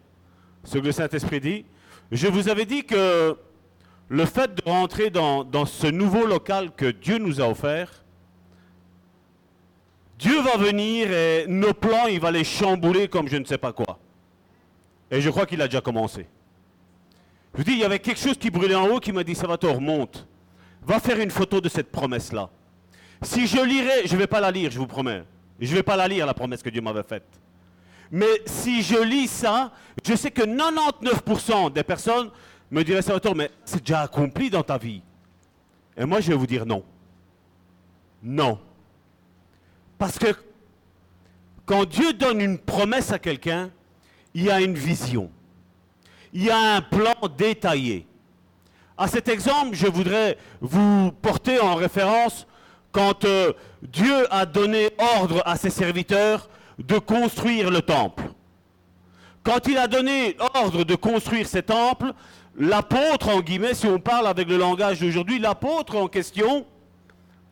[0.62, 1.64] Ce que le Saint-Esprit dit.
[2.12, 3.34] Je vous avais dit que
[4.10, 8.04] le fait de rentrer dans, ce nouveau local que Dieu nous a offert,
[10.18, 13.72] Dieu va venir et nos plans, il va les chambouler comme je ne sais pas
[13.72, 13.98] quoi.
[15.10, 16.26] Et je crois qu'il a déjà commencé.
[17.54, 19.34] Je vous dis, il y avait quelque chose qui brûlait en haut qui m'a dit,
[19.34, 20.28] Salvatore, monte.
[20.86, 22.50] Va faire une photo de cette promesse-là.
[23.22, 25.22] Si je lirai, je ne vais pas la lire, je vous promets.
[25.60, 27.26] Je ne vais pas la lire, la promesse que Dieu m'avait faite.
[28.10, 29.72] Mais si je lis ça,
[30.04, 32.30] je sais que 99% des personnes
[32.70, 35.02] me diraient, Salvatore, mais c'est déjà accompli dans ta vie.
[35.96, 36.82] Et moi, je vais vous dire non.
[38.22, 38.58] Non.
[39.98, 40.28] Parce que
[41.66, 43.70] quand Dieu donne une promesse à quelqu'un,
[44.32, 45.30] il y a une vision.
[46.32, 48.06] Il y a un plan détaillé.
[48.96, 52.47] À cet exemple, je voudrais vous porter en référence
[52.92, 58.24] quand euh, Dieu a donné ordre à ses serviteurs de construire le temple.
[59.42, 62.12] Quand il a donné ordre de construire ce temple,
[62.56, 66.66] l'apôtre, en guillemets, si on parle avec le langage d'aujourd'hui, l'apôtre en question,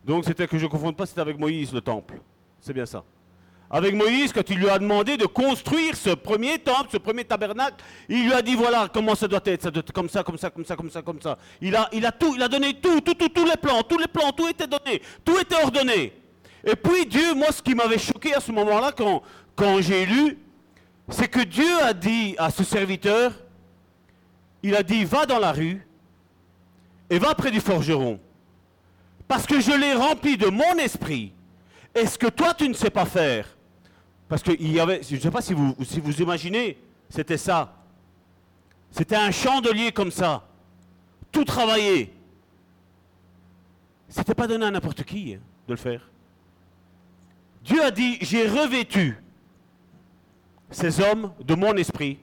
[0.05, 2.19] donc c'était que je ne confonde pas, c'était avec Moïse le temple.
[2.61, 3.03] C'est bien ça.
[3.69, 7.83] Avec Moïse, quand il lui a demandé de construire ce premier temple, ce premier tabernacle,
[8.07, 10.37] il lui a dit voilà comment ça doit être, ça doit être comme ça, comme
[10.37, 11.37] ça, comme ça, comme ça, comme ça.
[11.59, 14.31] Il a, tout, il a donné tout, tout, tout, tous les plans, tous les plans,
[14.31, 16.13] tout était donné, tout était ordonné.
[16.63, 19.21] Et puis Dieu, moi, ce qui m'avait choqué à ce moment-là, quand,
[19.53, 20.37] quand j'ai lu,
[21.09, 23.33] c'est que Dieu a dit à ce serviteur,
[24.63, 25.85] il a dit va dans la rue
[27.09, 28.17] et va près du forgeron,
[29.27, 31.33] parce que je l'ai rempli de mon esprit.
[31.93, 33.56] Et ce que toi tu ne sais pas faire,
[34.27, 35.75] parce qu'il y avait, je ne sais pas si vous,
[36.19, 36.77] imaginez,
[37.09, 37.73] c'était ça.
[38.91, 40.47] C'était un chandelier comme ça,
[41.31, 42.13] tout travaillé.
[44.09, 46.09] C'était pas donné à n'importe qui hein, de le faire.
[47.63, 49.21] Dieu a dit, j'ai revêtu
[50.71, 52.19] ces hommes de mon esprit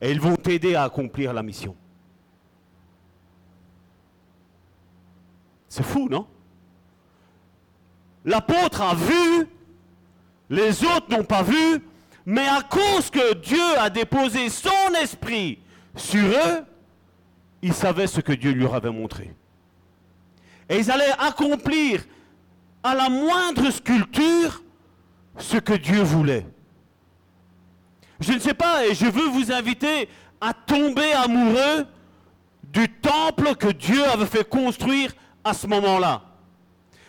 [0.00, 1.74] et ils vont t'aider à accomplir la mission.
[5.68, 6.26] C'est fou, non?
[8.24, 9.46] L'apôtre a vu,
[10.48, 11.82] les autres n'ont pas vu,
[12.24, 15.58] mais à cause que Dieu a déposé son esprit
[15.94, 16.64] sur eux,
[17.62, 19.32] ils savaient ce que Dieu leur avait montré.
[20.68, 22.04] Et ils allaient accomplir
[22.82, 24.62] à la moindre sculpture
[25.38, 26.46] ce que Dieu voulait.
[28.20, 30.08] Je ne sais pas, et je veux vous inviter
[30.40, 31.86] à tomber amoureux
[32.64, 35.12] du temple que Dieu avait fait construire
[35.44, 36.22] à ce moment-là.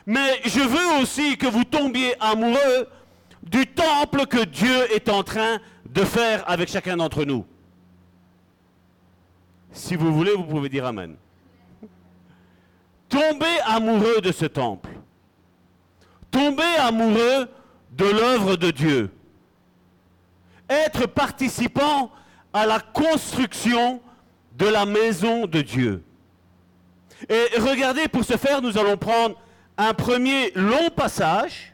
[0.05, 2.87] Mais je veux aussi que vous tombiez amoureux
[3.49, 7.45] du temple que Dieu est en train de faire avec chacun d'entre nous.
[9.71, 11.15] Si vous voulez, vous pouvez dire Amen.
[13.09, 14.89] Tombez amoureux de ce temple.
[16.29, 17.47] Tombez amoureux
[17.91, 19.11] de l'œuvre de Dieu.
[20.69, 22.11] Être participant
[22.51, 24.01] à la construction
[24.57, 26.03] de la maison de Dieu.
[27.29, 29.35] Et regardez, pour ce faire, nous allons prendre
[29.77, 31.73] un premier long passage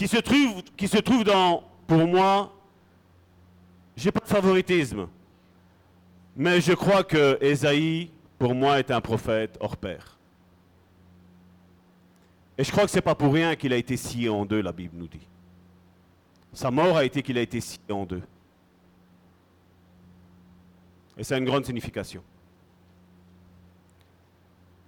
[0.00, 2.50] qui se trouve, qui se trouve dans, pour moi,
[3.94, 5.08] j'ai pas de favoritisme,
[6.34, 10.18] mais je crois que Ésaïe, pour moi, est un prophète hors pair.
[12.56, 14.62] Et je crois que ce n'est pas pour rien qu'il a été scié en deux,
[14.62, 15.28] la Bible nous dit.
[16.54, 18.22] Sa mort a été qu'il a été scié en deux.
[21.18, 22.22] Et ça a une grande signification.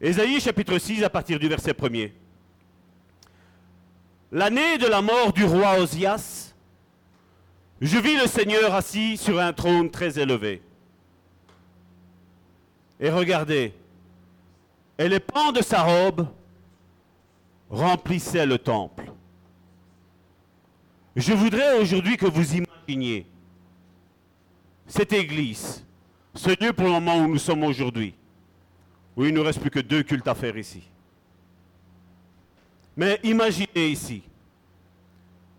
[0.00, 2.12] Ésaïe chapitre 6 à partir du verset 1er.
[4.34, 6.54] L'année de la mort du roi Osias,
[7.82, 10.62] je vis le Seigneur assis sur un trône très élevé.
[12.98, 13.74] Et regardez,
[14.96, 16.28] et les pans de sa robe
[17.68, 19.12] remplissaient le temple.
[21.14, 23.26] Je voudrais aujourd'hui que vous imaginiez
[24.86, 25.84] cette église,
[26.34, 28.14] ce lieu pour le moment où nous sommes aujourd'hui,
[29.14, 30.84] où il ne nous reste plus que deux cultes à faire ici.
[32.96, 34.22] Mais imaginez ici,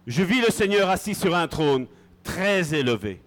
[0.06, 1.88] je vis le Seigneur assis sur un trône
[2.24, 3.22] très élevé,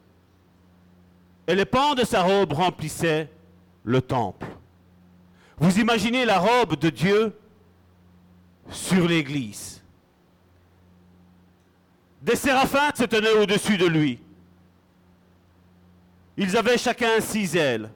[1.47, 3.31] et les pans de sa robe remplissaient
[3.85, 4.47] le temple.
[5.59, 7.37] Vous imaginez la robe de Dieu
[8.71, 9.83] sur l'église.
[12.21, 14.19] Des séraphins se tenaient au-dessus de lui.
[16.37, 17.91] Ils avaient chacun six ailes.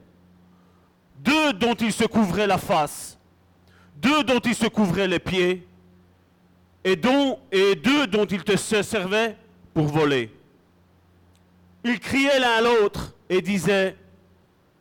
[1.19, 3.19] Deux dont ils se couvraient la face,
[3.97, 5.67] deux dont ils se couvraient les pieds,
[6.83, 9.35] et, deux dont ils se servaient
[9.73, 10.31] pour voler.
[11.83, 13.95] Ils criaient l'un à l'autre et disaient,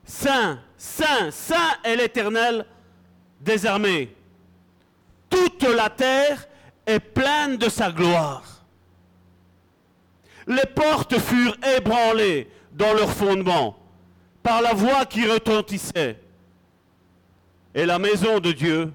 [0.05, 2.65] Saint, Saint, Saint est l'Éternel
[3.41, 4.15] des armées.
[5.29, 6.47] Toute la terre
[6.87, 8.65] est pleine de sa gloire.
[10.47, 13.77] Les portes furent ébranlées dans leur fondement
[14.43, 16.19] par la voix qui retentissait.
[17.75, 18.93] Et la maison de Dieu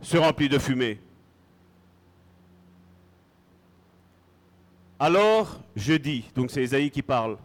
[0.00, 1.00] se remplit de fumée.
[4.98, 7.36] Alors je dis, donc c'est Isaïe qui parle,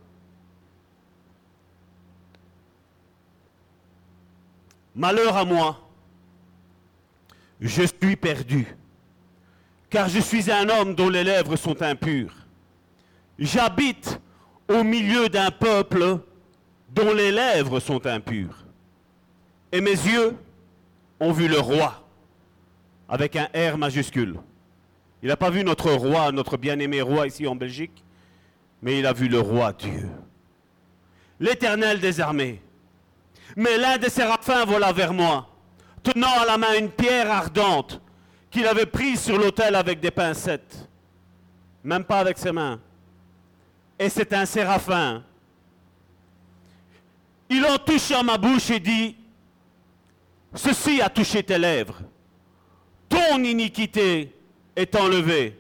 [5.00, 5.80] Malheur à moi,
[7.62, 8.68] je suis perdu,
[9.90, 12.34] car je suis un homme dont les lèvres sont impures.
[13.38, 14.20] J'habite
[14.68, 16.20] au milieu d'un peuple
[16.90, 18.66] dont les lèvres sont impures.
[19.72, 20.36] Et mes yeux
[21.20, 22.04] ont vu le roi,
[23.08, 24.38] avec un R majuscule.
[25.22, 28.04] Il n'a pas vu notre roi, notre bien-aimé roi ici en Belgique,
[28.82, 30.10] mais il a vu le roi Dieu,
[31.40, 32.62] l'éternel des armées.
[33.56, 35.50] Mais l'un des séraphins vola vers moi,
[36.04, 38.00] tenant à la main une pierre ardente
[38.50, 40.88] qu'il avait prise sur l'autel avec des pincettes,
[41.84, 42.80] même pas avec ses mains.
[43.98, 45.24] Et c'est un séraphin.
[47.50, 49.18] Il en toucha ma bouche et dit,
[50.54, 52.00] ceci a touché tes lèvres.
[53.10, 54.34] Ton iniquité
[54.80, 55.60] est enlevée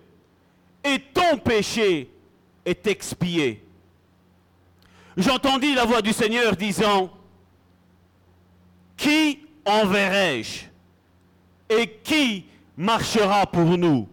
[0.81, 2.09] et ton péché
[2.65, 3.61] est expié.
[5.17, 7.11] J'entendis la voix du Seigneur disant,
[8.95, 10.61] qui enverrai-je
[11.69, 12.45] et qui
[12.77, 14.07] marchera pour nous?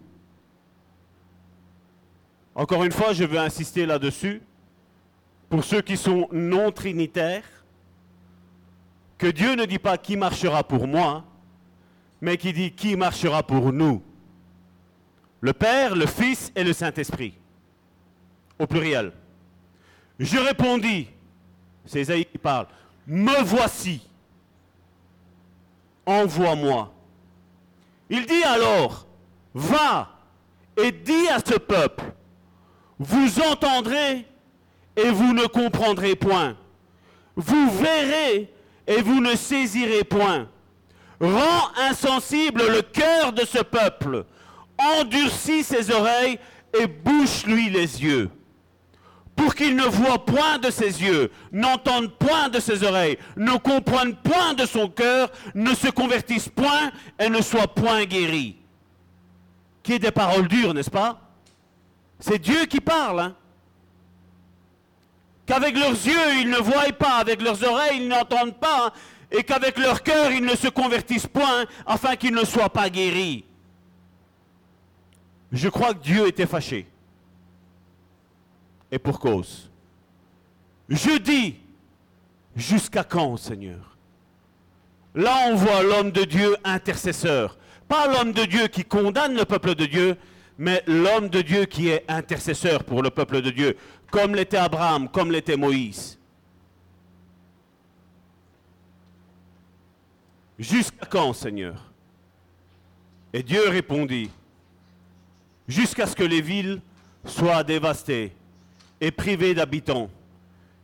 [2.56, 4.42] Encore une fois, je veux insister là-dessus,
[5.48, 7.44] pour ceux qui sont non trinitaires,
[9.18, 11.24] que Dieu ne dit pas qui marchera pour moi,
[12.20, 14.02] mais qui dit qui marchera pour nous.
[15.40, 17.34] Le Père, le Fils et le Saint-Esprit,
[18.58, 19.12] au pluriel.
[20.18, 21.08] Je répondis,
[21.84, 22.66] c'est Isaïe qui parle,
[23.06, 24.00] me voici,
[26.06, 26.92] envoie-moi.
[28.08, 29.06] Il dit alors,
[29.54, 30.10] va
[30.76, 32.04] et dis à ce peuple,
[32.98, 34.26] vous entendrez
[34.96, 36.56] et vous ne comprendrez point.
[37.36, 38.52] Vous verrez
[38.86, 40.48] et vous ne saisirez point.
[41.20, 44.24] Rends insensible le cœur de ce peuple.
[44.78, 46.38] Endurcis ses oreilles
[46.78, 48.30] et bouche-lui les yeux.
[49.34, 54.16] Pour qu'il ne voie point de ses yeux, n'entende point de ses oreilles, ne comprenne
[54.16, 58.56] point de son cœur, ne se convertisse point et ne soit point guéri.
[59.82, 61.20] Qui est des paroles dures, n'est-ce pas?
[62.18, 63.20] C'est Dieu qui parle.
[63.20, 63.36] Hein
[65.46, 68.92] qu'avec leurs yeux ils ne voient pas, avec leurs oreilles ils n'entendent pas,
[69.30, 73.45] et qu'avec leur cœur ils ne se convertissent point, afin qu'ils ne soient pas guéris.
[75.52, 76.86] Je crois que Dieu était fâché.
[78.90, 79.70] Et pour cause.
[80.88, 81.56] Je dis,
[82.54, 83.96] jusqu'à quand, Seigneur?
[85.14, 87.58] Là, on voit l'homme de Dieu intercesseur.
[87.88, 90.16] Pas l'homme de Dieu qui condamne le peuple de Dieu,
[90.58, 93.76] mais l'homme de Dieu qui est intercesseur pour le peuple de Dieu,
[94.10, 96.18] comme l'était Abraham, comme l'était Moïse.
[100.58, 101.92] Jusqu'à quand, Seigneur?
[103.32, 104.30] Et Dieu répondit,
[105.68, 106.80] jusqu'à ce que les villes
[107.24, 108.32] soient dévastées
[109.00, 110.10] et privées d'habitants,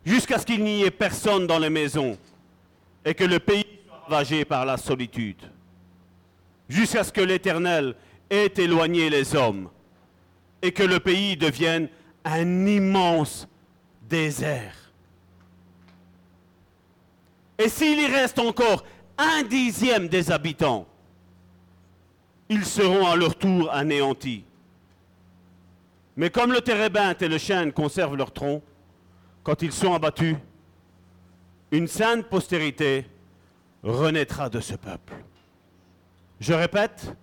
[0.04, 2.18] jusqu'à ce qu'il n'y ait personne dans les maisons
[3.04, 5.42] et que le pays soit ravagé par la solitude,
[6.68, 7.94] jusqu'à ce que l'Éternel
[8.28, 9.68] ait éloigné les hommes
[10.60, 11.88] et que le pays devienne
[12.24, 13.48] un immense
[14.08, 14.74] désert.
[17.58, 18.84] Et s'il y reste encore
[19.18, 20.86] un dixième des habitants,
[22.48, 24.44] ils seront à leur tour anéantis.
[26.16, 28.62] Mais comme le térébinthe et le chêne conservent leur tronc,
[29.42, 30.36] quand ils sont abattus,
[31.70, 33.06] une sainte postérité
[33.82, 35.14] renaîtra de ce peuple.
[36.38, 37.14] Je répète,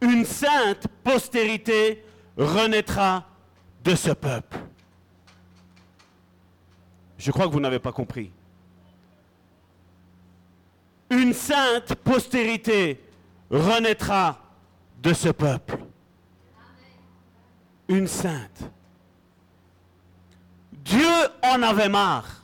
[0.00, 2.04] une sainte postérité
[2.36, 3.26] renaîtra
[3.84, 4.58] de ce peuple.
[7.18, 8.32] Je crois que vous n'avez pas compris.
[11.10, 13.00] Une sainte postérité
[13.50, 14.40] renaîtra
[15.02, 15.76] de ce peuple.
[17.92, 18.70] Une sainte.
[20.72, 21.12] Dieu
[21.42, 22.42] en avait marre.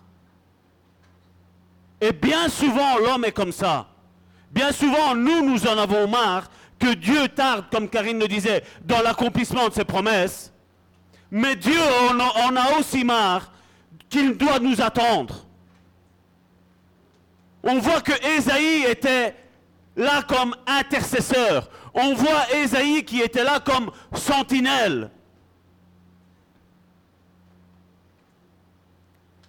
[2.03, 3.86] Et bien souvent, l'homme est comme ça.
[4.51, 9.01] Bien souvent, nous, nous en avons marre que Dieu tarde, comme Karine le disait, dans
[9.01, 10.53] l'accomplissement de ses promesses.
[11.30, 11.80] Mais Dieu
[12.11, 13.51] en a, aussi marre
[14.11, 15.46] qu'il doit nous attendre.
[17.62, 19.34] On voit que Ésaïe était
[19.96, 21.70] là comme intercesseur.
[21.94, 25.11] On voit Ésaïe qui était là comme sentinelle.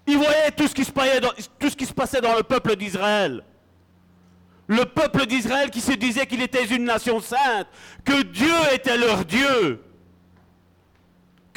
[0.10, 0.84] Il voyait tout ce qui
[1.86, 3.43] se passait dans, le peuple d'Israël.
[4.68, 7.68] Le peuple d'Israël qui se disait qu'il était une nation sainte,
[8.03, 9.84] que Dieu était leur Dieu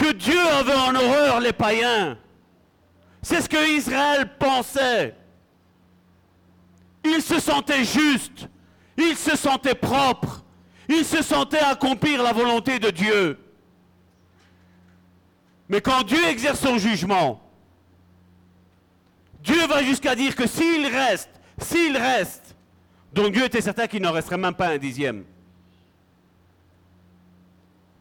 [0.03, 2.18] que Dieu avait en horreur les païens.
[3.22, 5.14] C'est ce que Israël pensait.
[7.05, 8.48] Il se sentait juste,
[8.96, 10.44] il se sentait propre,
[10.88, 13.38] il se sentait accomplir la volonté de Dieu.
[15.68, 17.40] Mais quand Dieu exerce son jugement,
[19.43, 22.55] Dieu va jusqu'à dire que s'il reste, s'il reste,
[23.12, 25.24] donc Dieu était certain qu'il n'en resterait même pas un dixième.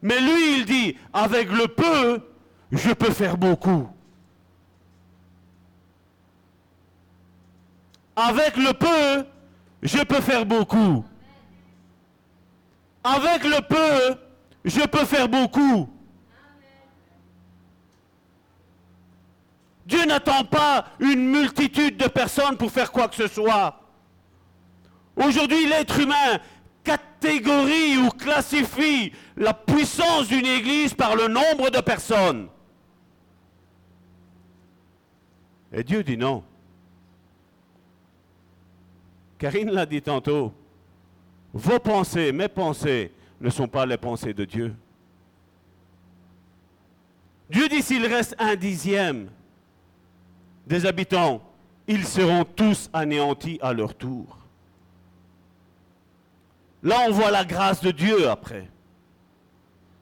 [0.00, 2.20] Mais lui, il dit, avec le peu,
[2.70, 3.88] je peux faire beaucoup.
[8.16, 9.26] Avec le peu,
[9.82, 11.04] je peux faire beaucoup.
[13.04, 14.18] Avec le peu,
[14.64, 15.88] je peux faire beaucoup.
[19.92, 23.78] Dieu n'attend pas une multitude de personnes pour faire quoi que ce soit.
[25.14, 26.40] Aujourd'hui, l'être humain
[26.82, 32.48] catégorie ou classifie la puissance d'une église par le nombre de personnes.
[35.70, 36.42] Et Dieu dit non.
[39.36, 40.54] Karine l'a dit tantôt.
[41.52, 43.12] Vos pensées, mes pensées,
[43.42, 44.74] ne sont pas les pensées de Dieu.
[47.50, 49.28] Dieu dit s'il reste un dixième
[50.66, 51.42] des habitants,
[51.86, 54.38] ils seront tous anéantis à leur tour.
[56.82, 58.68] Là, on voit la grâce de Dieu après.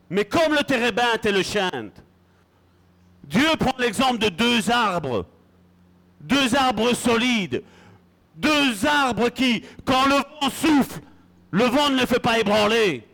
[0.09, 1.91] Mais comme le térébinthe et le chêne,
[3.23, 5.25] Dieu prend l'exemple de deux arbres,
[6.19, 7.63] deux arbres solides,
[8.35, 11.01] deux arbres qui, quand le vent souffle,
[11.51, 13.07] le vent ne les fait pas ébranler.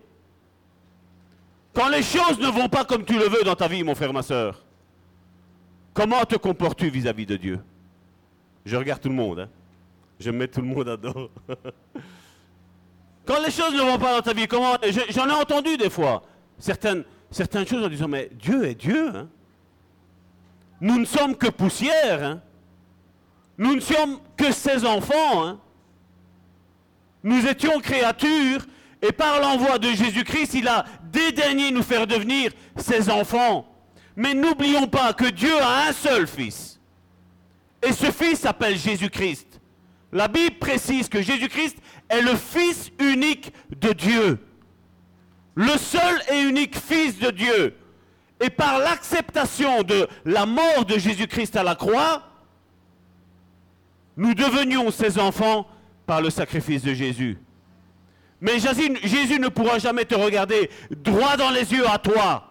[1.74, 4.14] Quand les choses ne vont pas comme tu le veux dans ta vie, mon frère,
[4.14, 4.64] ma soeur,
[5.98, 7.60] comment te comportes-tu vis-à-vis de Dieu?
[8.66, 9.40] Je regarde tout le monde.
[9.40, 9.50] Hein.
[10.20, 11.32] Je mets tout le monde à dos.
[13.26, 14.76] Quand les choses ne vont pas dans ta vie, comment
[15.10, 16.24] J'en ai entendu des fois
[16.60, 19.10] certaines, choses en disant mais Dieu est Dieu.
[19.14, 19.28] Hein.
[20.80, 22.24] Nous ne sommes que poussière.
[22.24, 22.42] Hein.
[23.58, 25.60] Nous ne sommes que ses enfants.
[27.24, 28.66] Nous étions créatures
[29.02, 33.66] et par l'envoi de Jésus-Christ, il a dédaigné nous faire devenir ses enfants.
[34.18, 36.80] Mais n'oublions pas que Dieu a un seul fils.
[37.84, 39.62] Et ce fils s'appelle Jésus-Christ.
[40.12, 41.78] La Bible précise que Jésus-Christ
[42.10, 44.40] est le fils unique de Dieu.
[45.54, 47.76] Le seul et unique fils de Dieu.
[48.42, 52.24] Et par l'acceptation de la mort de Jésus-Christ à la croix,
[54.16, 55.68] nous devenions ses enfants
[56.08, 57.38] par le sacrifice de Jésus.
[58.42, 62.47] Mais Jésus, ne pourra jamais te regarder droit dans les yeux à toi.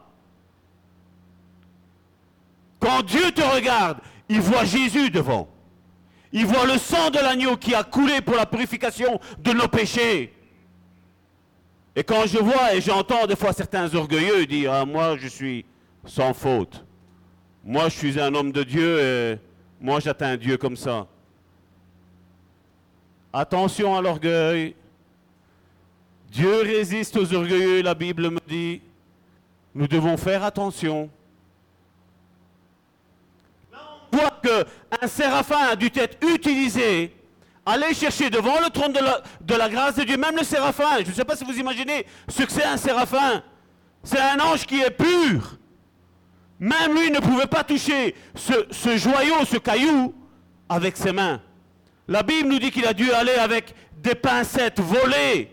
[2.87, 5.49] Quand Dieu te regarde, il voit Jésus devant.
[6.33, 10.33] Il voit le sang de l'agneau qui a coulé pour la purification de nos péchés.
[11.97, 15.65] Et quand je vois et j'entends des fois certains orgueilleux dire ah, Moi je suis
[16.05, 16.85] sans faute.
[17.65, 19.39] Moi je suis un homme de Dieu et
[19.81, 21.09] moi j'atteins Dieu comme ça.
[23.33, 24.77] Attention à l'orgueil.
[26.31, 28.81] Dieu résiste aux orgueilleux, la Bible me dit.
[29.75, 31.11] Nous devons faire attention.
[33.73, 33.79] Là,
[34.13, 37.13] on voit qu'un séraphin a dû être utilisé.
[37.65, 40.99] Aller chercher devant le trône de la, de la grâce de Dieu, même le séraphin.
[41.05, 43.43] Je ne sais pas si vous imaginez ce que c'est un séraphin.
[44.05, 45.59] C'est un ange qui est pur.
[46.61, 50.15] Même lui ne pouvait pas toucher ce, ce joyau, ce caillou,
[50.69, 51.41] avec ses mains.
[52.07, 55.51] La Bible nous dit qu'il a dû aller avec des pincettes volées.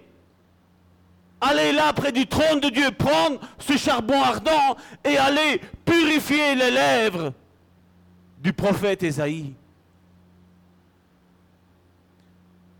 [1.42, 6.72] Aller là près du trône de Dieu, prendre ce charbon ardent et aller purifier les
[6.72, 7.34] lèvres
[8.44, 9.54] du prophète Ésaïe.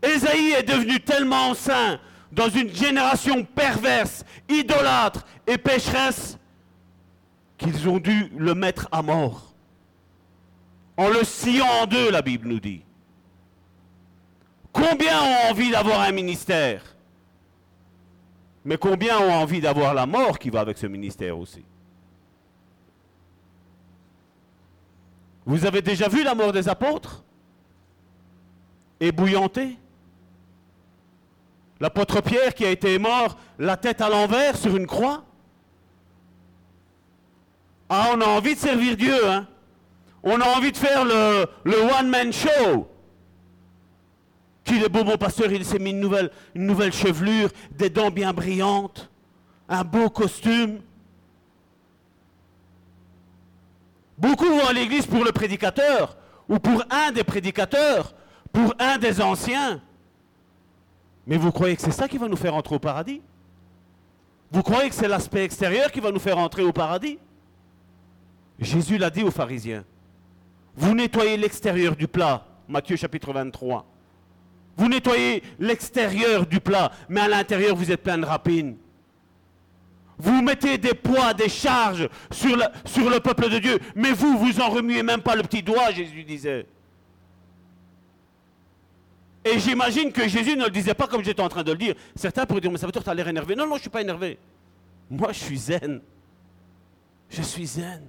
[0.02, 1.98] Ésaïe est devenu tellement saint
[2.30, 6.38] dans une génération perverse, idolâtre et pécheresse
[7.56, 9.54] qu'ils ont dû le mettre à mort.
[10.98, 12.82] En le sciant en deux, la Bible nous dit.
[14.70, 16.82] Combien ont envie d'avoir un ministère?
[18.66, 21.64] Mais combien ont envie d'avoir la mort qui va avec ce ministère aussi?
[25.46, 27.22] Vous avez déjà vu la mort des apôtres?
[29.00, 29.76] Ébouillanté
[31.80, 35.24] L'apôtre Pierre qui a été mort la tête à l'envers sur une croix?
[37.88, 39.46] Ah, on a envie de servir Dieu, hein
[40.22, 41.46] On a envie de faire le,
[41.98, 42.88] one-man show.
[44.64, 48.10] Qu'il est beau, mon pasteur, il s'est mis une nouvelle, une nouvelle chevelure, des dents
[48.10, 49.10] bien brillantes,
[49.68, 50.80] un beau costume.
[54.16, 56.16] Beaucoup vont à l'église pour le prédicateur,
[56.48, 58.14] ou pour un des prédicateurs,
[58.52, 59.80] pour un des anciens.
[61.26, 63.22] Mais vous croyez que c'est ça qui va nous faire entrer au paradis?
[64.52, 67.18] Vous croyez que c'est l'aspect extérieur qui va nous faire entrer au paradis?
[68.58, 69.84] Jésus l'a dit aux pharisiens.
[70.76, 73.86] Vous nettoyez l'extérieur du plat, Matthieu chapitre 23.
[74.76, 78.76] Vous nettoyez l'extérieur du plat, mais à l'intérieur, vous êtes plein de rapines.
[80.18, 84.68] Vous mettez des poids, des charges sur, le peuple de Dieu, mais vous, vous en
[84.68, 86.66] remuez même pas le petit doigt, Jésus disait.
[89.44, 91.94] Et j'imagine que Jésus ne le disait pas comme j'étais en train de le dire.
[92.14, 93.54] Certains pourraient dire, mais ça veut dire que tu as l'air énervé.
[93.54, 94.38] Non, non, je ne suis pas énervé.
[95.10, 96.00] Moi, je suis zen.
[97.28, 98.02] Je suis zen.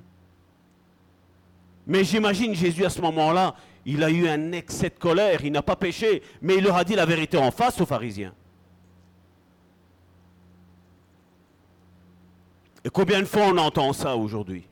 [1.88, 5.62] Mais j'imagine Jésus à ce moment-là, il a eu un excès de colère, il n'a
[5.62, 8.34] pas péché, mais il leur a dit la vérité en face aux pharisiens.
[12.86, 14.64] Et combien de fois on entend ça aujourd'hui?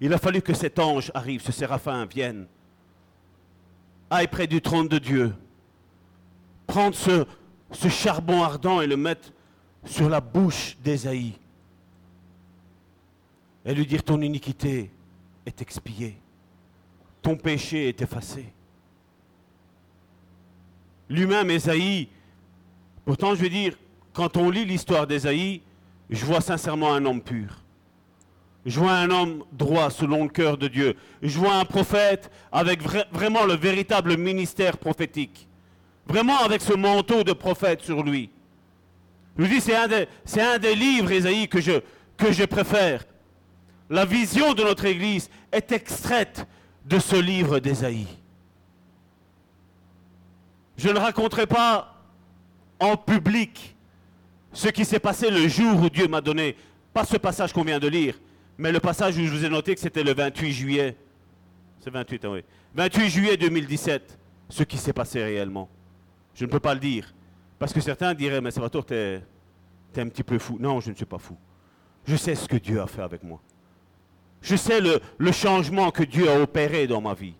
[0.00, 2.46] Il a fallu que cet ange arrive, ce séraphin vienne,
[4.08, 5.34] aille près du trône de Dieu,
[6.66, 7.26] prendre ce,
[7.88, 9.30] charbon ardent et le mettre
[9.84, 11.34] sur la bouche d'Ésaïe.
[13.66, 14.90] Et lui dire ton iniquité
[15.44, 16.16] est expiée.
[17.20, 18.46] Ton péché est effacé.
[21.10, 22.08] Lui-même, Ésaïe,
[23.04, 23.76] pourtant je veux dire,
[24.16, 25.60] quand on lit l'histoire d'Ésaïe,
[26.08, 27.62] je vois sincèrement un homme pur.
[28.64, 30.96] Je vois un homme droit selon le cœur de Dieu.
[31.22, 32.80] Je vois un prophète avec
[33.12, 35.46] vraiment le véritable ministère prophétique.
[36.06, 38.30] Vraiment avec ce manteau de prophète sur lui.
[39.36, 40.08] Je vous dis, c'est un, des,
[40.40, 41.72] un des livres, Ésaïe, que je,
[42.16, 43.04] que je préfère.
[43.90, 46.46] La vision de notre Église est extraite
[46.86, 48.08] de ce livre d'Ésaïe.
[50.78, 51.94] Je ne raconterai pas
[52.80, 53.75] en public
[54.56, 56.56] ce qui s'est passé le jour où Dieu m'a donné,
[56.94, 58.18] pas ce passage qu'on vient de lire,
[58.56, 60.96] mais le passage où je vous ai noté que c'était le 28 juillet.
[61.80, 62.44] C'est 28, hein, oui.
[62.74, 65.68] 28 juillet 2017, ce qui s'est passé réellement.
[66.34, 67.14] Je ne peux pas le dire.
[67.58, 69.20] Parce que certains diraient, mais Salvatore, t'es
[69.94, 70.56] es un petit peu fou.
[70.58, 71.36] Non, je ne suis pas fou.
[72.06, 73.40] Je sais ce que Dieu a fait avec moi.
[74.40, 77.34] Je sais le, changement que Dieu a opéré dans ma vie.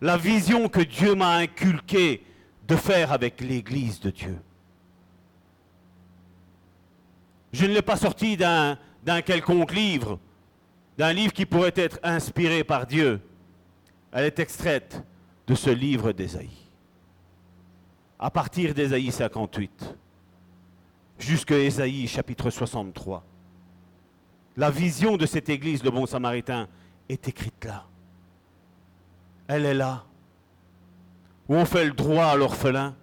[0.00, 2.22] la vision que Dieu m'a inculquée
[2.68, 4.38] de faire avec l'Église de Dieu.
[7.56, 8.76] Je ne l'ai pas sorti d'un
[9.24, 10.18] quelconque livre,
[10.98, 13.18] d'un livre qui pourrait être inspiré par Dieu.
[14.12, 15.02] Elle est extraite
[15.46, 16.68] de ce livre d'Ésaïe.
[18.18, 19.96] À partir d'Ésaïe 58
[21.18, 23.24] jusqu'à Ésaïe chapitre 63.
[24.58, 26.68] La vision de cette église, le bon samaritain,
[27.08, 27.86] est écrite là.
[29.48, 30.04] Elle est là.
[31.48, 32.94] Où on fait le droit à l'orphelin,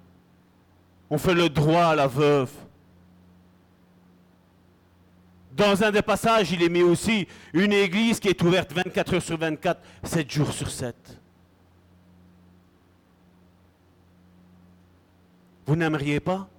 [1.09, 2.51] on fait le droit à la veuve.
[5.55, 9.21] Dans un des passages, il est mis aussi une église qui est ouverte 24 heures
[9.21, 10.95] sur 24, 7 jours sur 7.
[15.65, 16.49] Vous n'aimeriez pas?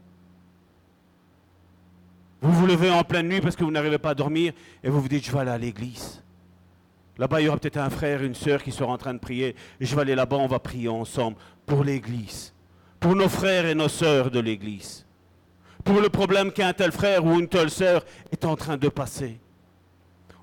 [2.40, 5.00] Vous vous levez en pleine nuit parce que vous n'arrivez pas à dormir et vous
[5.00, 6.22] vous dites, je vais aller à l'église.
[7.18, 9.56] Là-bas, il y aura peut-être un frère, une sœur qui sera en train de prier.
[9.80, 12.52] Je vais aller là-bas, on va prier ensemble pour l'église,
[13.00, 15.03] pour nos frères et nos sœurs de l'église,
[15.84, 19.38] pour le problème qu'un tel frère ou une telle sœur est en train de passer.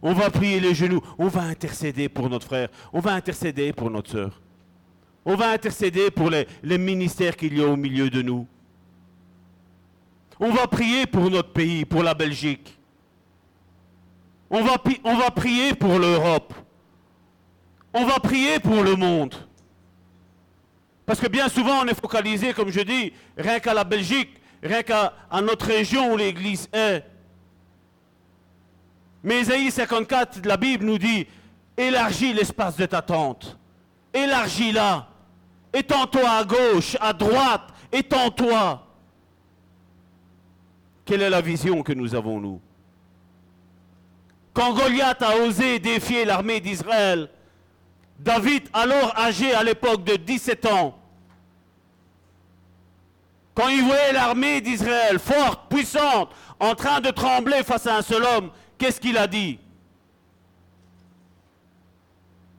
[0.02, 3.90] On va prier les genoux, on va intercéder pour notre frère, on va intercéder pour
[3.92, 4.42] notre sœur.
[5.26, 8.48] On va intercéder pour les, les ministères qu'il y a au milieu de nous.
[10.40, 12.76] On va prier pour notre pays, pour la Belgique.
[14.50, 16.54] On va, pi- on va prier pour l'Europe.
[17.94, 19.36] On va prier pour le monde.
[21.06, 24.30] Parce que bien souvent, on est focalisé, comme je dis, rien qu'à la Belgique,
[24.62, 27.04] rien qu'à notre région où l'Église est.
[29.24, 31.28] Mais Ésaïe 54, la Bible nous dit,
[31.78, 33.58] élargis l'espace de ta tente.
[34.14, 35.08] Élargis-la.
[35.74, 38.86] Étends-toi à gauche, à droite, étends-toi.
[41.06, 42.62] Quelle est la vision que nous avons, nous?
[44.54, 47.30] Quand Goliath a osé défier l'armée d'Israël,
[48.20, 50.98] David, alors âgé à l'époque de 17 ans,
[53.54, 56.30] quand il voyait l'armée d'Israël forte, puissante,
[56.60, 59.60] en train de trembler face à un seul homme, qu'est-ce qu'il a dit?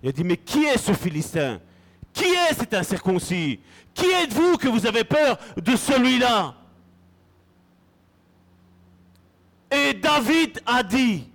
[0.03, 1.61] Il a dit, mais qui est ce Philistin?
[2.13, 3.61] Qui est cet incirconcis?
[3.95, 6.55] Qui êtes-vous que vous avez peur de celui-là?
[9.71, 11.29] Et David a dit,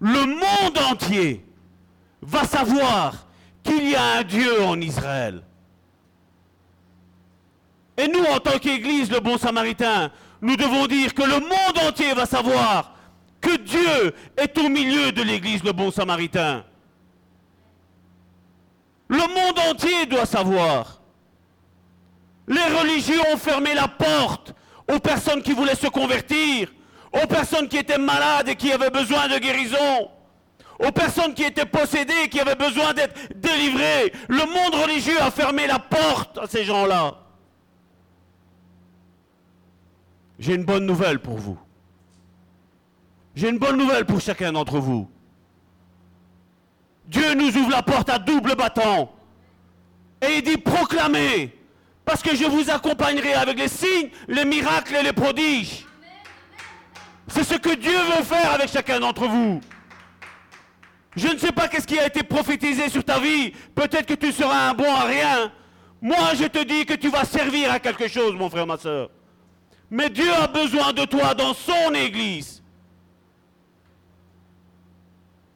[0.00, 1.44] le monde entier
[2.22, 3.26] va savoir
[3.62, 5.42] qu'il y a un Dieu en Israël.
[7.96, 12.12] Et nous, en tant qu'Église, le bon samaritain, nous devons dire que le monde entier
[12.12, 12.92] va savoir
[13.40, 16.64] que Dieu est au milieu de l'Église, le bon samaritain.
[19.08, 21.00] Le monde entier doit savoir.
[22.48, 24.54] Les religieux ont fermé la porte
[24.92, 26.72] aux personnes qui voulaient se convertir,
[27.12, 30.10] aux personnes qui étaient malades et qui avaient besoin de guérison,
[30.78, 34.12] aux personnes qui étaient possédées et qui avaient besoin d'être délivrées.
[34.28, 37.23] Le monde religieux a fermé la porte à ces gens-là.
[40.44, 41.58] J'ai une bonne nouvelle pour vous.
[43.34, 45.08] J'ai une bonne nouvelle pour chacun d'entre vous.
[47.06, 49.10] Dieu nous ouvre la porte à double battant.
[50.20, 51.50] Et il dit proclamez,
[52.04, 55.86] parce que je vous accompagnerai avec les signes, les miracles et les prodiges.
[57.28, 59.62] C'est ce que Dieu veut faire avec chacun d'entre vous.
[61.16, 63.52] Je ne sais pas qu'est-ce qui a été prophétisé sur ta vie.
[63.74, 65.50] Peut-être que tu seras un bon à rien.
[66.02, 69.08] Moi, je te dis que tu vas servir à quelque chose, mon frère, ma soeur.
[69.94, 72.60] Mais Dieu a besoin de toi dans son Église.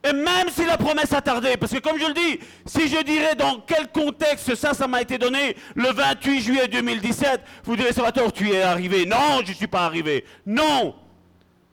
[0.01, 3.03] Et même si la promesse a tardé, parce que comme je le dis, si je
[3.03, 7.91] dirais dans quel contexte ça, ça m'a été donné le 28 juillet 2017, vous direz,
[7.91, 9.05] Salvatore, tu es arrivé.
[9.05, 10.23] Non, je ne suis pas arrivé.
[10.45, 10.95] Non,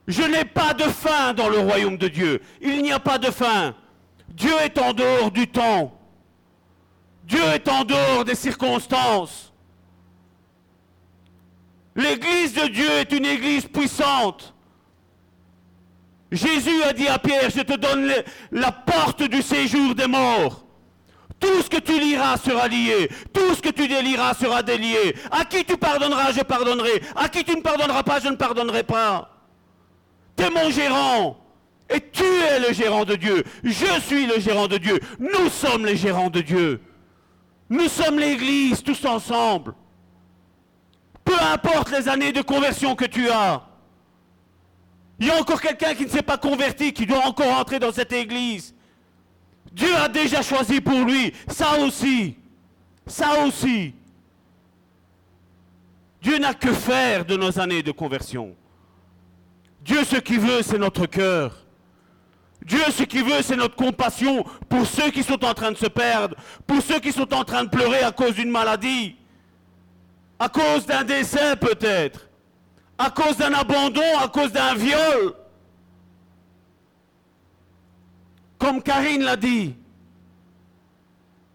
[0.05, 2.41] je n'ai pas de fin dans le royaume de Dieu.
[2.59, 3.75] Il n'y a pas de fin.
[4.27, 5.97] Dieu est en dehors du temps.
[7.23, 9.46] Dieu est en dehors des circonstances.
[11.97, 14.53] L'église de Dieu est une église puissante.
[16.31, 18.13] Jésus a dit à Pierre, je te donne
[18.51, 20.63] la porte du séjour des morts.
[21.39, 23.09] Tout ce que tu liras sera lié.
[23.33, 25.15] Tout ce que tu déliras sera délié.
[25.31, 27.01] À qui tu pardonneras, je pardonnerai.
[27.15, 29.31] À qui tu ne pardonneras pas, je ne pardonnerai pas.
[30.35, 31.37] Tu es mon gérant.
[31.89, 33.43] Et tu es le gérant de Dieu.
[33.63, 34.99] Je suis le gérant de Dieu.
[35.19, 36.81] Nous sommes les gérants de Dieu.
[37.69, 39.73] Nous sommes l'Église tous ensemble.
[41.27, 43.61] Peu importe les années de conversion que tu as.
[45.19, 47.91] Il y a encore quelqu'un qui ne s'est pas converti, qui doit encore entrer dans
[47.91, 48.73] cette Église.
[49.73, 51.33] Dieu a déjà choisi pour lui.
[51.49, 52.37] Ça aussi.
[53.05, 53.93] Ça aussi.
[56.21, 58.55] Dieu n'a que faire de nos années de conversion.
[59.81, 61.65] Dieu, ce qu'il veut, c'est notre cœur.
[62.63, 65.87] Dieu, ce qu'il veut, c'est notre compassion pour ceux qui sont en train de se
[65.87, 69.17] perdre, pour ceux qui sont en train de pleurer à cause d'une maladie,
[70.39, 72.27] à cause d'un décès peut-être,
[72.97, 75.33] à cause d'un abandon, à cause d'un viol.
[78.57, 79.75] Comme Karine l'a dit,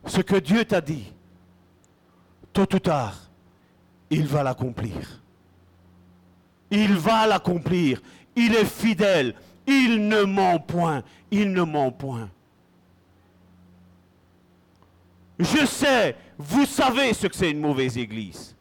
[0.07, 1.13] ce que Dieu t'a dit,
[2.53, 3.31] tôt ou tard,
[4.11, 5.23] il va l'accomplir.
[6.71, 8.01] Il va l'accomplir.
[8.35, 9.35] Il est fidèle.
[9.67, 11.03] Il ne ment point.
[11.31, 12.29] Il ne ment point.
[15.39, 18.52] Je sais, vous savez ce que c'est une mauvaise église.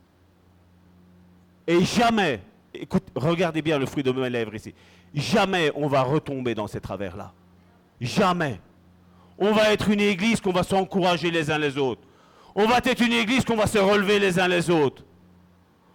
[1.68, 2.42] Et jamais,
[2.74, 4.74] écoute, regardez bien le fruit de mes lèvres ici,
[5.14, 7.34] jamais on va retomber dans ces travers-là.
[8.00, 8.60] Jamais.
[9.38, 12.02] On va être une église qu'on va s'encourager les uns les autres.
[12.56, 15.04] On va être une église qu'on va se relever les uns les autres.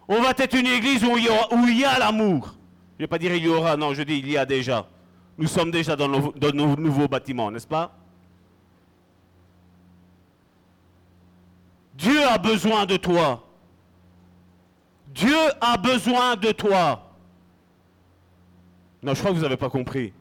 [0.08, 2.54] On va être une église où il y, a l'amour.
[2.98, 4.86] Je ne vais pas dire il y aura, non, je dis il y a déjà.
[5.36, 7.92] Nous sommes déjà dans nos nouveaux bâtiments, n'est-ce pas?
[11.94, 13.45] Dieu a besoin de toi.
[15.16, 17.02] Dieu a besoin de toi.
[19.02, 20.12] Non, je crois que vous n'avez pas compris.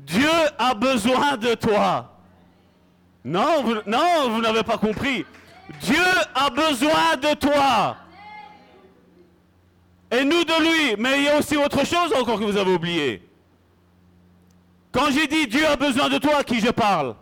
[0.00, 2.16] Dieu a besoin de toi.
[3.24, 5.26] Non, vous, non, vous n'avez pas compris.
[5.80, 7.96] Dieu a besoin de toi.
[10.12, 10.96] Et nous de lui.
[11.02, 13.28] Mais il y a aussi autre chose encore que vous avez oublié.
[14.92, 17.16] Quand j'ai dit Dieu a besoin de toi, à qui je parle?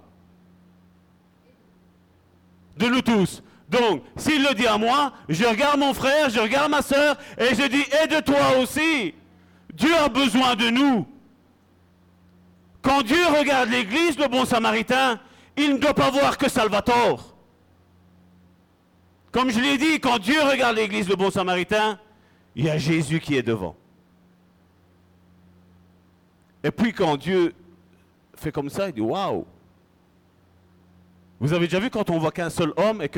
[2.77, 3.43] De nous tous.
[3.69, 7.55] Donc, s'il le dit à moi, je regarde mon frère, je regarde ma soeur, et
[7.55, 9.15] je dis, et de toi aussi.
[9.75, 11.07] Dieu a besoin de nous.
[12.81, 15.19] Quand Dieu regarde l'Église, le bon samaritain,
[15.57, 17.35] il ne doit pas voir que Salvatore.
[19.33, 21.99] Comme je l'ai dit, quand Dieu regarde l'Église, le bon samaritain,
[22.55, 23.77] il y a Jésus qui est devant.
[26.63, 27.55] Et puis quand Dieu
[28.35, 29.45] fait comme ça, il dit Waouh
[31.39, 33.09] Vous avez déjà vu quand on voit qu'un seul homme et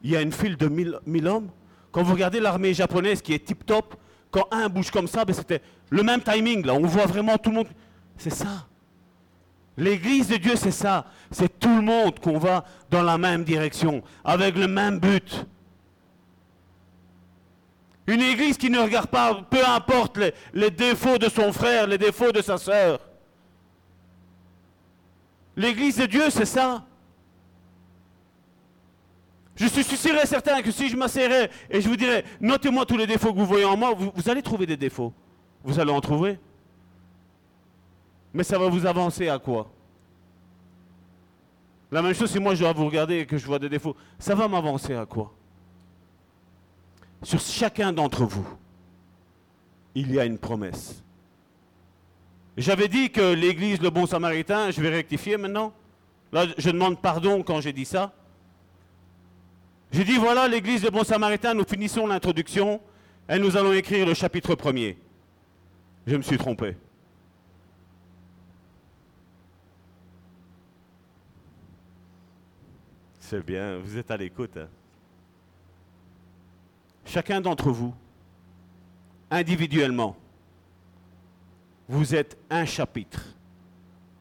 [0.00, 1.50] qu'il y a une file de mille, mille hommes
[1.92, 3.96] Quand vous regardez l'armée japonaise qui est tip-top,
[4.30, 6.74] quand un bouge comme ça, ben c'était le même timing là.
[6.74, 7.68] On voit vraiment tout le monde.
[8.16, 8.66] C'est ça.
[9.76, 11.06] L'église de Dieu, c'est ça.
[11.30, 15.46] C'est tout le monde qu'on va dans la même direction, avec le même but.
[18.06, 21.98] Une église qui ne regarde pas, peu importe les, les défauts de son frère, les
[21.98, 22.98] défauts de sa sœur.
[25.56, 26.84] L'église de Dieu, c'est ça.
[29.60, 29.84] Je suis
[30.24, 33.44] certain que si je m'asserrais et je vous dirais, notez-moi tous les défauts que vous
[33.44, 35.12] voyez en moi, vous, vous allez trouver des défauts.
[35.62, 36.38] Vous allez en trouver.
[38.32, 39.70] Mais ça va vous avancer à quoi?
[41.92, 43.94] La même chose si moi je dois vous regarder et que je vois des défauts.
[44.18, 45.30] Ça va m'avancer à quoi?
[47.22, 48.48] Sur chacun d'entre vous,
[49.94, 51.04] il y a une promesse.
[52.56, 55.74] J'avais dit que l'église Le Bon Samaritain, je vais rectifier maintenant.
[56.32, 58.14] Là, je demande pardon quand j'ai dit ça.
[59.92, 62.80] J'ai dit voilà, l'église Le Bon Samaritain, nous finissons l'introduction
[63.28, 64.96] et nous allons écrire le chapitre premier.
[66.06, 66.76] Je me suis trompé.
[73.18, 74.56] C'est bien, vous êtes à l'écoute.
[74.56, 74.68] hein.
[77.04, 77.94] Chacun d'entre vous,
[79.30, 80.16] individuellement,
[81.88, 83.24] vous êtes un chapitre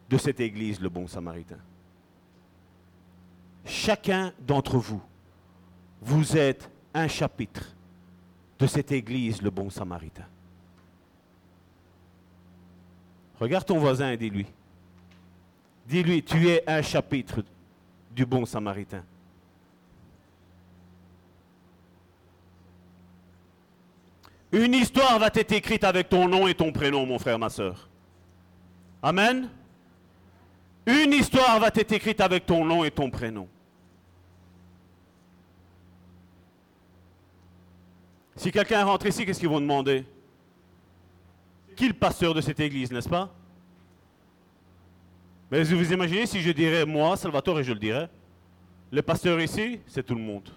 [0.09, 1.59] de cette église, le bon samaritain.
[3.65, 5.01] Chacun d'entre vous,
[6.01, 7.75] vous êtes un chapitre
[8.57, 10.25] de cette église, le bon samaritain.
[13.39, 14.45] Regarde ton voisin et dis-lui.
[15.87, 17.43] Dis-lui, tu es un chapitre
[18.11, 19.03] du bon samaritain.
[24.51, 27.87] Une histoire va t'être écrite avec ton nom et ton prénom, mon frère, ma soeur.
[29.01, 29.47] Amen.
[30.85, 33.47] Une histoire va t'être écrite avec ton nom et ton prénom.
[38.39, 40.05] Si quelqu'un rentre ici, qu'est-ce qu'ils vont demander?
[41.75, 43.29] Qui est le pasteur de cette église, n'est-ce pas?
[45.51, 48.09] Mais vous imaginez si je dirais moi, Salvatore, et je le dirais
[48.91, 50.49] Le pasteur ici, c'est tout le monde.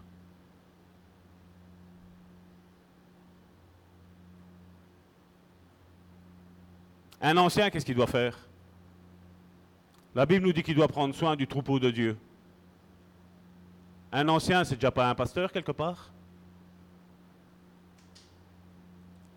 [7.21, 8.39] Un ancien, qu'est-ce qu'il doit faire?
[10.15, 12.17] La Bible nous dit qu'il doit prendre soin du troupeau de Dieu.
[14.13, 16.12] Un ancien, c'est déjà pas un pasteur quelque part?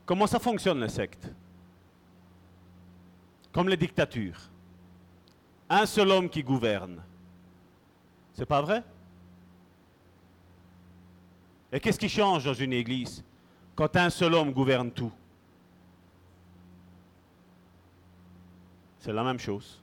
[0.06, 1.28] Comment ça fonctionne les sectes
[3.52, 4.40] Comme les dictatures.
[5.70, 7.02] Un seul homme qui gouverne.
[8.34, 8.84] C'est pas vrai?
[11.72, 13.24] Et qu'est-ce qui change dans une église
[13.76, 15.12] quand un seul homme gouverne tout?
[19.00, 19.82] C'est la même chose.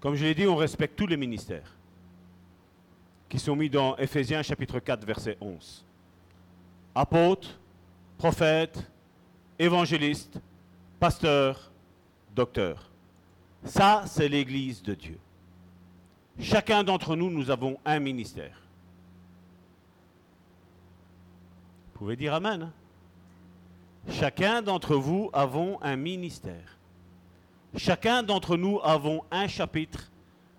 [0.00, 1.74] Comme je l'ai dit, on respecte tous les ministères
[3.28, 5.83] qui sont mis dans Éphésiens chapitre 4, verset 11.
[6.94, 7.58] Apôtres,
[8.18, 8.84] prophètes,
[9.58, 10.40] évangélistes,
[11.00, 11.70] pasteurs,
[12.34, 12.90] docteurs.
[13.64, 15.18] Ça, c'est l'Église de Dieu.
[16.38, 18.60] Chacun d'entre nous, nous avons un ministère.
[21.92, 22.62] Vous pouvez dire Amen.
[22.64, 22.72] hein?
[24.12, 26.76] Chacun d'entre vous avons un ministère.
[27.76, 30.10] Chacun d'entre nous avons un chapitre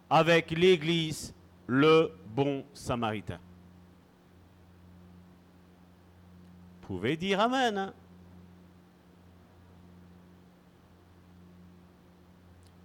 [0.10, 1.34] avec l'Église,
[1.68, 3.38] le bon samaritain.
[3.38, 3.42] Vous
[6.86, 7.78] pouvez dire Amen.
[7.78, 7.94] hein?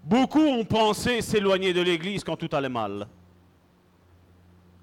[0.03, 3.07] Beaucoup ont pensé s'éloigner de l'Église quand tout allait mal.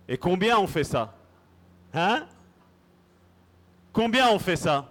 [0.07, 1.15] Et combien ont fait ça?
[1.93, 2.25] Hein?
[3.91, 4.89] Combien ont fait ça?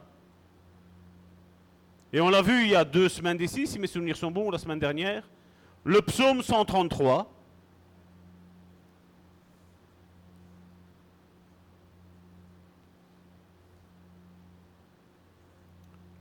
[2.12, 4.50] Et on l'a vu il y a deux semaines d'ici, si mes souvenirs sont bons,
[4.50, 5.28] la semaine dernière.
[5.84, 7.30] Le psaume 133.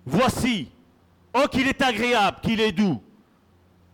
[0.05, 0.69] Voici,
[1.33, 3.01] oh qu'il est agréable, qu'il est doux,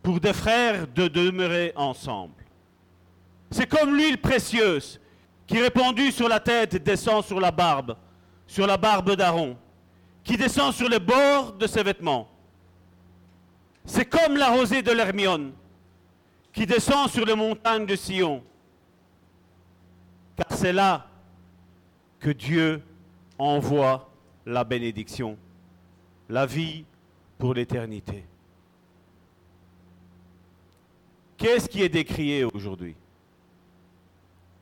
[0.04, 2.34] pour des frères de demeurer ensemble.
[3.50, 5.00] C'est comme l'huile précieuse
[5.48, 7.96] qui répandue sur la tête descend sur la barbe,
[8.48, 9.58] sur la barbe d'Aaron,
[10.24, 12.30] qui descend sur les bords de ses vêtements.
[13.86, 15.52] C'est comme la rosée de l'Hermione
[16.54, 18.44] qui descend sur les montagnes de Sion.
[20.36, 21.08] Car c'est là
[22.20, 22.82] que Dieu
[23.38, 24.10] envoie
[24.46, 25.38] la bénédiction,
[26.32, 26.86] la vie
[27.38, 28.24] pour l'éternité.
[31.36, 32.96] Qu'est-ce qui est décrié aujourd'hui?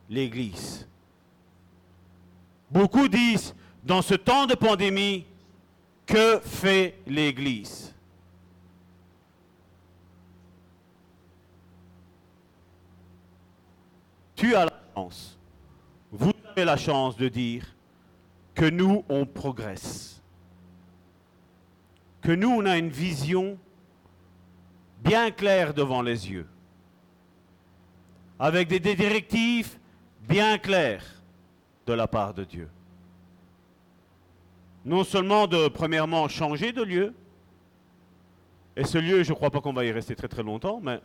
[0.10, 0.88] L'Église.
[2.72, 5.26] Beaucoup disent, dans ce temps de pandémie,
[6.08, 7.94] que fait l'Église?
[14.36, 15.38] Tu as la chance,
[16.12, 17.76] vous avez la chance de dire
[18.56, 20.19] que nous, on progresse.
[22.30, 23.58] Que nous, on a une vision
[25.04, 26.46] bien claire devant les yeux
[28.38, 29.80] avec des, directives
[30.28, 31.24] bien claires
[31.88, 32.70] de la part de Dieu.
[34.86, 37.16] Non seulement de, premièrement, changer de lieu,
[38.76, 41.02] et ce lieu, je ne crois pas qu'on va y rester très très longtemps, mais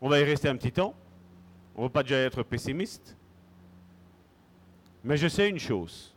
[0.00, 0.92] on va y rester un petit temps.
[1.76, 3.16] On ne va pas déjà être pessimiste.
[5.04, 6.12] Mais je sais une chose.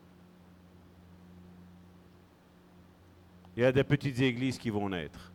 [3.56, 5.32] Il y a des petites églises qui vont naître.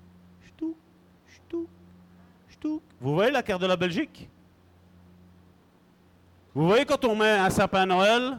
[0.47, 0.77] Ch'tou,
[1.27, 1.67] ch'tou,
[2.51, 2.83] ch'tou.
[3.01, 4.29] Vous voyez la carte de la Belgique?
[6.55, 8.39] Vous voyez quand on met un sapin Noël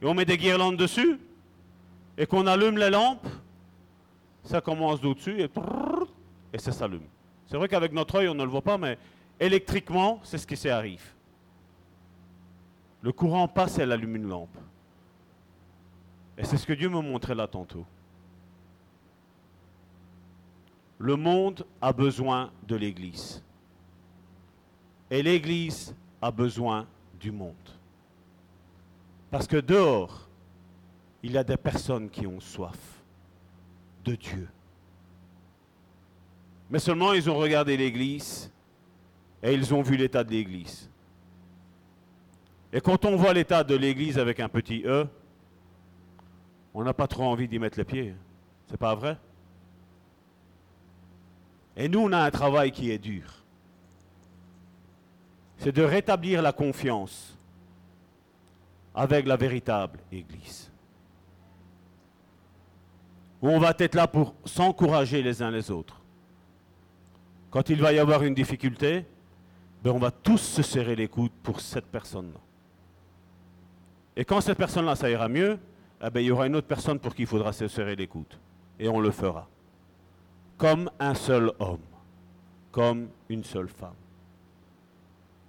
[0.00, 1.18] et on met des guirlandes dessus
[2.16, 3.26] et qu'on allume les lampes,
[4.42, 5.50] ça commence d'au-dessus et,
[6.52, 7.06] et ça s'allume.
[7.46, 8.98] C'est vrai qu'avec notre œil on ne le voit pas, mais
[9.38, 11.02] électriquement c'est ce qui s'y arrive.
[13.02, 14.56] Le courant passe et elle allume une lampe.
[16.38, 17.84] Et c'est ce que Dieu me montrait là tantôt.
[20.98, 23.42] Le monde a besoin de l'Église.
[25.10, 26.86] Et l'Église a besoin
[27.20, 27.54] du monde.
[29.30, 30.28] Parce que dehors,
[31.22, 32.78] il y a des personnes qui ont soif
[34.04, 34.48] de Dieu.
[36.70, 38.50] Mais seulement ils ont regardé l'Église
[39.42, 40.88] et ils ont vu l'état de l'Église.
[42.72, 45.06] Et quand on voit l'état de l'Église avec un petit E,
[46.74, 48.14] on n'a pas trop envie d'y mettre les pieds.
[48.68, 49.16] C'est pas vrai?
[51.76, 53.44] Et nous, on a un travail qui est dur.
[55.58, 57.36] C'est de rétablir la confiance
[58.94, 60.70] avec la véritable Église.
[63.42, 66.00] On va être là pour s'encourager les uns les autres.
[67.50, 69.04] Quand il va y avoir une difficulté,
[69.82, 72.40] ben on va tous se serrer les coudes pour cette personne-là.
[74.16, 75.58] Et quand cette personne-là, ça ira mieux,
[76.02, 78.06] eh ben, il y aura une autre personne pour qui il faudra se serrer les
[78.06, 78.34] coudes.
[78.78, 79.48] Et on le fera
[80.56, 81.80] comme un seul homme,
[82.70, 83.94] comme une seule femme.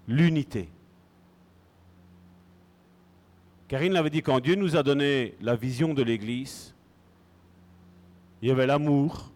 [0.07, 0.69] L'unité.
[3.68, 6.73] Karine l'avait dit, quand Dieu nous a donné la vision de l'Église,
[8.41, 9.32] il y avait l'amour,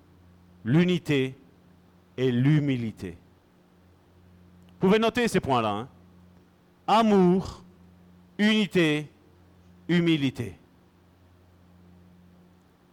[0.63, 1.35] l'unité
[2.15, 3.17] et l'humilité.
[4.71, 5.69] Vous pouvez noter ces points-là.
[5.69, 5.87] hein.
[6.85, 7.63] Amour,
[8.37, 9.09] unité,
[9.87, 10.55] humilité.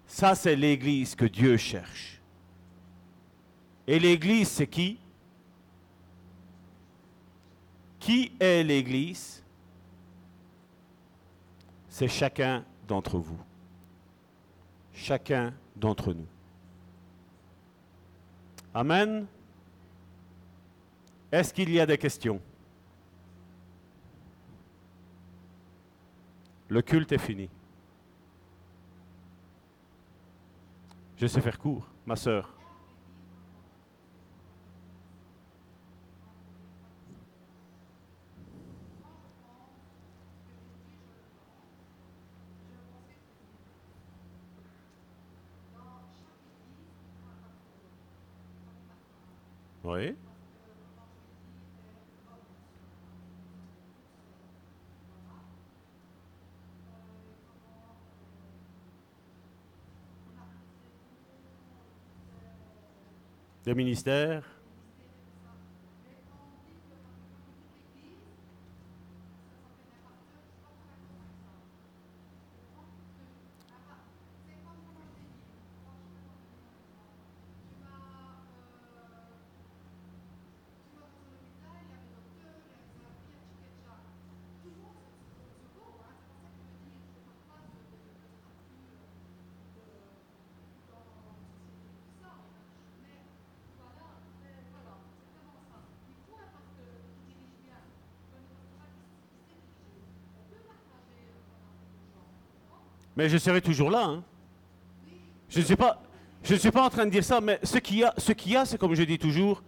[0.06, 2.15] Ça, c'est l'Église que Dieu cherche.
[3.86, 4.98] Et l'Église, c'est qui?
[8.00, 9.42] Qui est l'Église?
[11.88, 13.38] C'est chacun d'entre vous.
[14.92, 16.26] Chacun d'entre nous.
[18.74, 19.26] Amen.
[21.30, 22.40] Est-ce qu'il y a des questions?
[26.68, 27.48] Le culte est fini.
[31.16, 32.55] Je sais faire court, ma sœur.
[49.86, 50.16] Oui.
[63.64, 64.55] Des ministères.
[103.16, 104.04] Mais je serai toujours là.
[104.04, 104.24] hein.
[105.48, 106.02] Je ne suis pas,
[106.42, 108.32] je ne suis pas en train de dire ça, mais ce qu'il y a, ce
[108.32, 109.62] qu'il y a, c'est comme je dis toujours,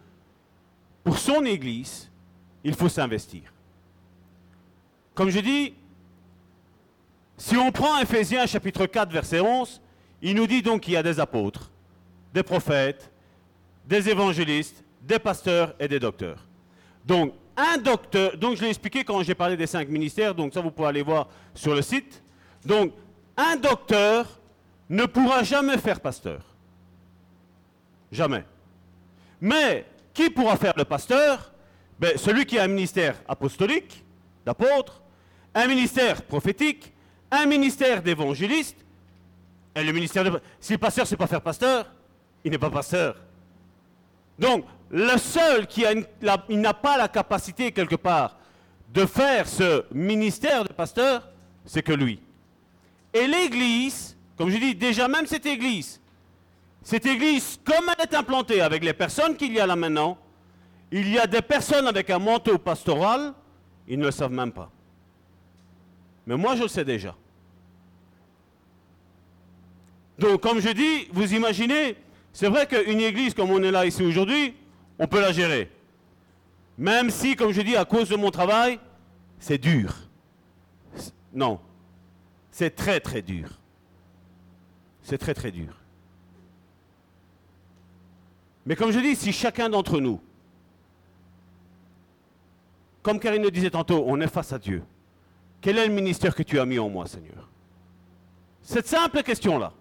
[1.03, 2.11] pour son Église,
[2.63, 3.43] il faut s'investir.
[5.15, 5.75] Comme je dis,
[7.37, 9.81] si on prend Ephésiens chapitre 4, verset 11,
[10.23, 11.71] il nous dit donc qu'il y a des apôtres,
[12.35, 13.11] des prophètes,
[13.87, 16.45] des évangélistes, des pasteurs et des docteurs.
[17.05, 20.61] Donc, un docteur, donc je l'ai expliqué quand j'ai parlé des cinq ministères, donc ça
[20.61, 22.23] vous pouvez aller voir sur le site.
[22.65, 22.93] Donc,
[23.39, 24.27] un docteur
[24.91, 26.43] ne pourra jamais faire pasteur.
[28.11, 28.45] Jamais.
[29.41, 31.53] Mais qui pourra faire le pasteur?
[32.01, 34.05] Ben, Celui qui a un ministère apostolique,
[34.45, 35.01] d'apôtre,
[35.55, 36.93] un ministère prophétique,
[37.31, 38.77] un ministère d'évangéliste,
[39.75, 40.41] et le ministère de...
[40.59, 41.87] Si le pasteur ne sait pas faire pasteur,
[42.45, 43.17] il n'est pas pasteur.
[44.39, 45.85] Donc, le seul qui
[46.21, 48.37] n'a pas la capacité quelque part
[48.93, 51.29] de faire ce ministère de pasteur,
[51.65, 52.21] c'est que lui.
[53.13, 56.01] Et l'Église, comme je dis, déjà même cette Église,
[56.83, 60.19] cette Église, comme elle est implantée avec les personnes qu'il y a là maintenant,
[60.91, 63.35] il y a des personnes avec un manteau pastoral,
[63.87, 64.71] ils ne le savent même pas.
[66.27, 67.15] Mais moi, je le sais déjà.
[70.19, 71.97] Donc, comme je dis, vous imaginez,
[72.33, 74.55] c'est vrai qu'une église comme on est là ici aujourd'hui,
[74.99, 75.71] on peut la gérer.
[76.77, 78.79] Même si, comme je dis, à cause de mon travail,
[79.39, 79.95] c'est dur.
[81.33, 81.61] Non,
[82.59, 83.57] c'est très très dur.
[85.03, 85.77] C'est très très dur.
[88.67, 90.21] Mais comme je dis, si chacun d'entre nous,
[93.01, 94.83] comme Karine le disait tantôt, on est face à Dieu,
[95.61, 97.49] quel est le ministère que tu as mis en moi, Seigneur?
[98.63, 99.73] Cette simple question-là.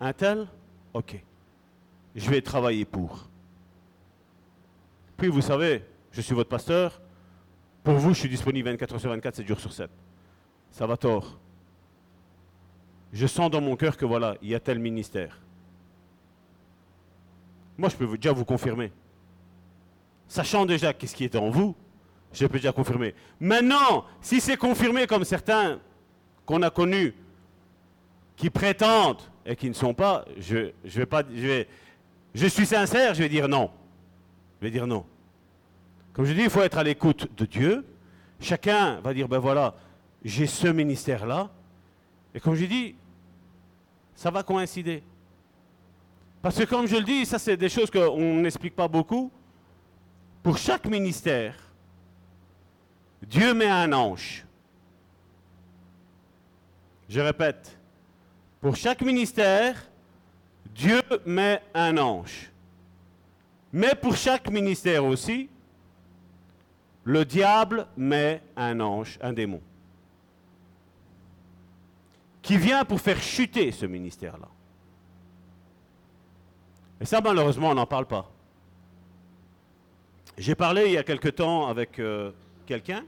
[0.00, 0.48] Un tel
[0.92, 1.22] Ok.
[2.16, 3.28] Je vais travailler pour.
[5.16, 7.00] Puis vous savez, je suis votre pasteur.
[7.84, 9.88] Pour vous, je suis disponible 24 heures sur 24, 7 jours sur 7.
[10.70, 11.38] Ça va tort.
[13.12, 15.38] Je sens dans mon cœur que voilà, il y a tel ministère.
[17.76, 18.92] Moi, je peux déjà vous confirmer.
[20.28, 21.74] Sachant déjà qu'est-ce qui est en vous,
[22.32, 23.14] je peux déjà confirmer.
[23.40, 25.80] Maintenant, si c'est confirmé comme certains
[26.46, 27.14] qu'on a connus,
[28.36, 31.68] qui prétendent et qui ne sont pas, je, je vais pas, je vais,
[32.34, 33.70] je suis sincère, je vais dire non.
[34.60, 35.04] Je vais dire non.
[36.12, 37.84] Comme je dis, il faut être à l'écoute de Dieu.
[38.40, 39.74] Chacun va dire, ben voilà,
[40.24, 41.50] j'ai ce ministère-là.
[42.34, 42.94] Et comme je dis,
[44.14, 45.02] ça va coïncider.
[46.42, 49.30] Parce que comme je le dis, ça c'est des choses qu'on n'explique pas beaucoup.
[50.42, 51.54] Pour chaque ministère,
[53.22, 54.46] Dieu met un ange.
[57.08, 57.78] Je répète,
[58.60, 59.76] pour chaque ministère,
[60.74, 62.50] Dieu met un ange.
[63.72, 65.48] Mais pour chaque ministère aussi,
[67.04, 69.60] le diable met un ange, un démon,
[72.42, 74.48] qui vient pour faire chuter ce ministère-là.
[77.00, 78.30] Et ça, malheureusement, on n'en parle pas.
[80.36, 82.32] J'ai parlé il y a quelque temps avec euh,
[82.66, 83.04] quelqu'un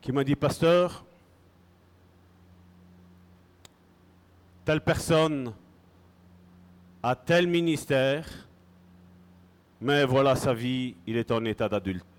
[0.00, 1.04] qui m'a dit, pasteur,
[4.64, 5.52] telle personne
[7.02, 8.26] a tel ministère,
[9.80, 12.13] mais voilà sa vie, il est en état d'adulte.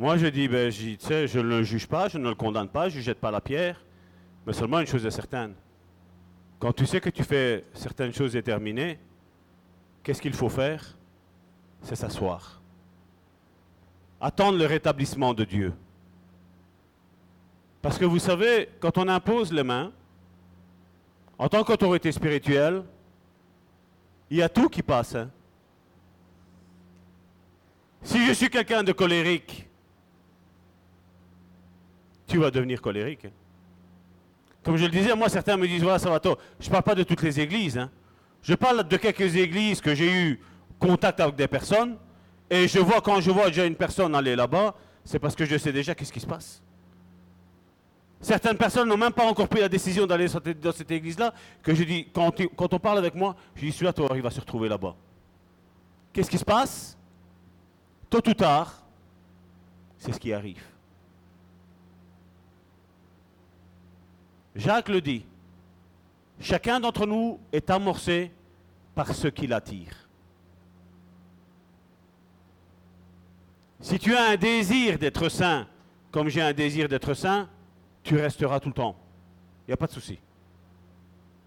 [0.00, 2.88] Moi, je dis, ben, je je ne le juge pas, je ne le condamne pas,
[2.88, 3.84] je ne jette pas la pierre,
[4.46, 5.52] mais seulement une chose est certaine.
[6.58, 8.98] Quand tu sais que tu fais certaines choses déterminées,
[10.02, 10.96] qu'est-ce qu'il faut faire?
[11.82, 12.62] C'est s'asseoir.
[14.22, 15.74] Attendre le rétablissement de Dieu.
[17.82, 19.92] Parce que vous savez, quand on impose les mains,
[21.36, 22.84] en tant qu'autorité spirituelle,
[24.30, 25.14] il y a tout qui passe.
[25.14, 25.30] hein.
[28.02, 29.66] Si je suis quelqu'un de colérique,
[32.30, 33.26] tu vas devenir colérique.
[34.62, 36.36] Comme je le disais, moi, certains me disent, voilà, ça va tôt.
[36.60, 37.76] Je ne parle pas de toutes les églises.
[37.76, 37.90] hein.
[38.42, 40.40] Je parle de quelques églises que j'ai eu
[40.78, 41.96] contact avec des personnes.
[42.48, 44.74] Et je vois, quand je vois déjà une personne aller là-bas,
[45.04, 46.62] c'est parce que je sais déjà qu'est-ce qui se passe.
[48.20, 50.26] Certaines personnes n'ont même pas encore pris la décision d'aller
[50.60, 51.32] dans cette église-là,
[51.62, 54.40] que je dis, quand, on parle avec moi, je dis, celui-là, toi, il va se
[54.40, 54.94] retrouver là-bas.
[56.12, 56.98] Qu'est-ce qui se passe?
[58.10, 58.82] Tôt ou tard,
[59.96, 60.62] c'est ce qui arrive.
[64.54, 65.24] Jacques le dit,
[66.40, 68.32] chacun d'entre nous est amorcé
[68.94, 70.08] par ce qui l'attire.
[73.80, 75.66] Si tu as un désir d'être saint,
[76.10, 77.48] comme j'ai un désir d'être saint,
[78.02, 78.96] tu resteras tout le temps.
[79.66, 80.18] Il n'y a pas de souci.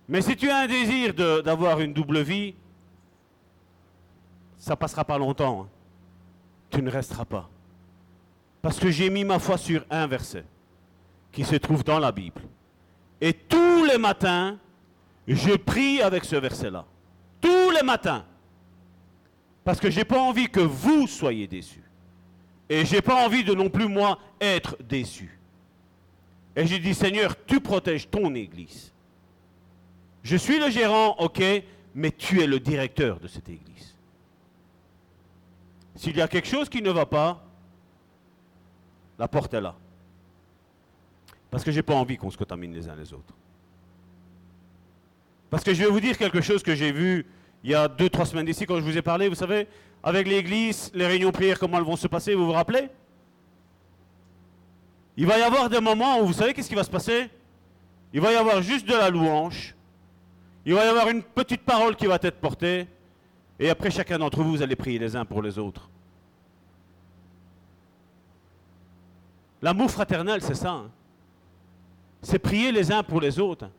[0.07, 1.13] Mais si tu as un désir
[1.43, 2.55] d'avoir une double vie,
[4.57, 5.63] ça passera pas longtemps.
[5.63, 5.69] hein.
[6.69, 7.49] Tu ne resteras pas.
[8.61, 10.45] Parce que j'ai mis ma foi sur un verset
[11.31, 12.41] qui se trouve dans la Bible.
[13.23, 14.59] Et tous les matins,
[15.25, 16.85] je prie avec ce verset-là.
[17.39, 18.25] Tous les matins.
[19.63, 21.89] Parce que je n'ai pas envie que vous soyez déçus.
[22.67, 25.39] Et je n'ai pas envie de non plus, moi, être déçu.
[26.53, 28.91] Et j'ai dit, Seigneur, tu protèges ton Église.
[30.21, 31.41] Je suis le gérant, ok,
[31.95, 33.95] mais tu es le directeur de cette Église.
[35.95, 37.41] S'il y a quelque chose qui ne va pas,
[39.17, 39.75] la porte est là.
[41.53, 43.31] Parce que je n'ai pas envie qu'on se contamine les uns les autres.
[45.51, 47.27] Parce que je vais vous dire quelque chose que j'ai vu
[47.63, 49.67] il y a deux, trois semaines d'ici quand je vous ai parlé, vous savez,
[50.01, 52.89] avec l'église, les réunions prières, comment elles vont se passer, vous vous rappelez?
[55.15, 57.29] Il va y avoir des moments où vous savez qu'est-ce qui va se passer?
[58.13, 59.75] Il va y avoir juste de la louange,
[60.65, 62.87] il va y avoir une petite parole qui va être portée,
[63.59, 65.87] et après chacun d'entre vous, vous allez prier les uns pour les autres.
[69.61, 70.71] L'amour fraternel, c'est ça.
[70.71, 70.89] hein.
[72.23, 73.69] C'est prier les uns pour les autres.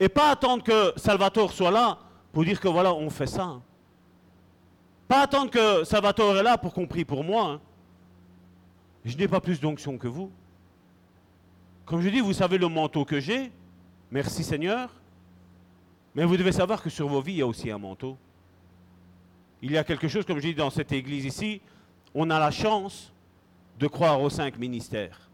[0.00, 1.98] Et pas attendre que Salvatore soit là
[2.32, 3.60] pour dire que voilà, on fait ça.
[5.06, 7.60] Pas attendre que Salvatore est là pour qu'on prie pour moi.
[9.04, 10.30] Je n'ai pas plus d'onction que vous.
[11.84, 13.52] Comme je dis, vous savez le manteau que j'ai.
[14.10, 14.90] Merci Seigneur.
[16.14, 18.16] Mais vous devez savoir que sur vos vies, il y a aussi un manteau.
[19.62, 21.60] Il y a quelque chose, comme je dis dans cette église ici,
[22.14, 23.12] on a la chance
[23.78, 25.29] de croire aux cinq ministères.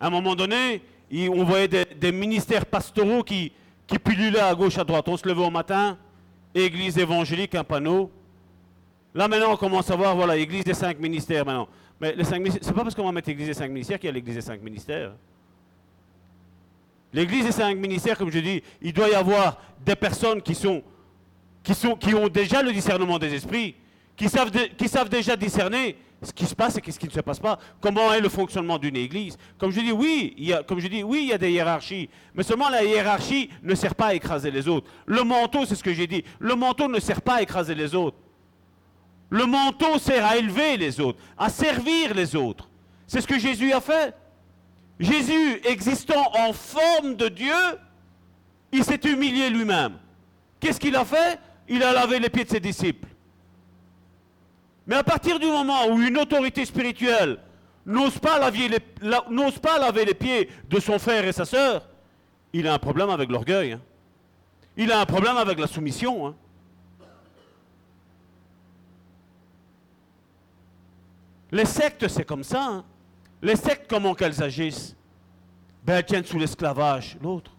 [0.00, 3.52] À un moment donné, on voyait des, ministères pastoraux qui,
[3.86, 5.08] qui pullulaient à gauche, à droite.
[5.08, 5.98] On se levait au matin,
[6.54, 8.10] église évangélique, un panneau.
[9.14, 11.68] Là maintenant, on commence à voir, voilà, église des cinq ministères maintenant.
[12.00, 14.06] Mais les cinq ministères, c'est pas parce qu'on va mettre église des cinq ministères qu'il
[14.06, 15.12] y a l'église des cinq ministères.
[17.12, 20.82] L'église des cinq ministères, comme je dis, il doit y avoir des personnes qui sont,
[21.62, 23.74] qui sont, qui ont déjà le discernement des esprits,
[24.16, 27.20] qui savent, qui savent déjà discerner ce qui se passe et ce qui ne se
[27.20, 29.36] passe pas, comment est le fonctionnement d'une église?
[29.56, 32.10] Comme je dis, oui, y a, comme je dis, oui, il y a des hiérarchies,
[32.34, 34.90] mais seulement la hiérarchie ne sert pas à écraser les autres.
[35.06, 37.94] Le manteau, c'est ce que j'ai dit, le manteau ne sert pas à écraser les
[37.94, 38.16] autres.
[39.30, 42.68] Le manteau sert à élever les autres, à servir les autres.
[43.06, 44.14] C'est ce que Jésus a fait.
[44.98, 47.54] Jésus, existant en forme de Dieu,
[48.72, 49.94] il s'est humilié lui-même.
[50.58, 51.38] Qu'est-ce qu'il a fait?
[51.68, 53.07] Il a lavé les pieds de ses disciples.
[54.88, 57.38] Mais à partir du moment où une autorité spirituelle
[57.84, 61.86] n'ose pas, laver les, pieds de son frère et sa sœur,
[62.54, 63.72] il a un problème avec l'orgueil.
[63.72, 63.80] hein.
[64.78, 66.28] Il a un problème avec la soumission.
[66.28, 66.34] hein.
[71.52, 72.64] Les sectes, c'est comme ça.
[72.64, 72.84] hein.
[73.42, 74.96] Les sectes, comment qu'elles agissent?
[75.84, 77.50] Ben, Elles tiennent sous l'esclavage l'autre.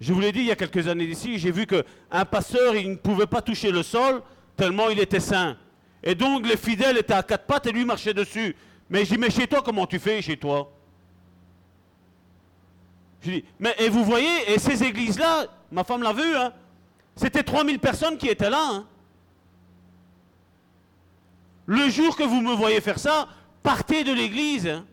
[0.00, 2.90] Je vous l'ai dit il y a quelques années d'ici, j'ai vu qu'un pasteur, il
[2.90, 4.22] ne pouvait pas toucher le sol
[4.56, 5.56] tellement il était saint.
[6.02, 8.54] Et donc les fidèles étaient à quatre pattes et lui marchait dessus.
[8.88, 10.70] Mais j'ai dit, mais chez toi, comment tu fais chez toi?
[13.22, 16.52] Je dis, mais et vous voyez, et ces églises-là, ma femme l'a vu, hein,
[17.16, 18.68] c'était 3000 personnes qui étaient là.
[18.72, 18.86] hein.
[21.66, 23.26] Le jour que vous me voyez faire ça,
[23.62, 24.68] partez de l'église.
[24.68, 24.84] hein.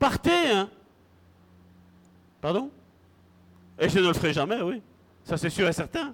[0.00, 0.50] Partez.
[0.50, 0.68] Hein.
[2.40, 2.70] Pardon?
[3.78, 4.82] Et je ne le ferai jamais, oui.
[5.24, 6.12] Ça c'est sûr et certain.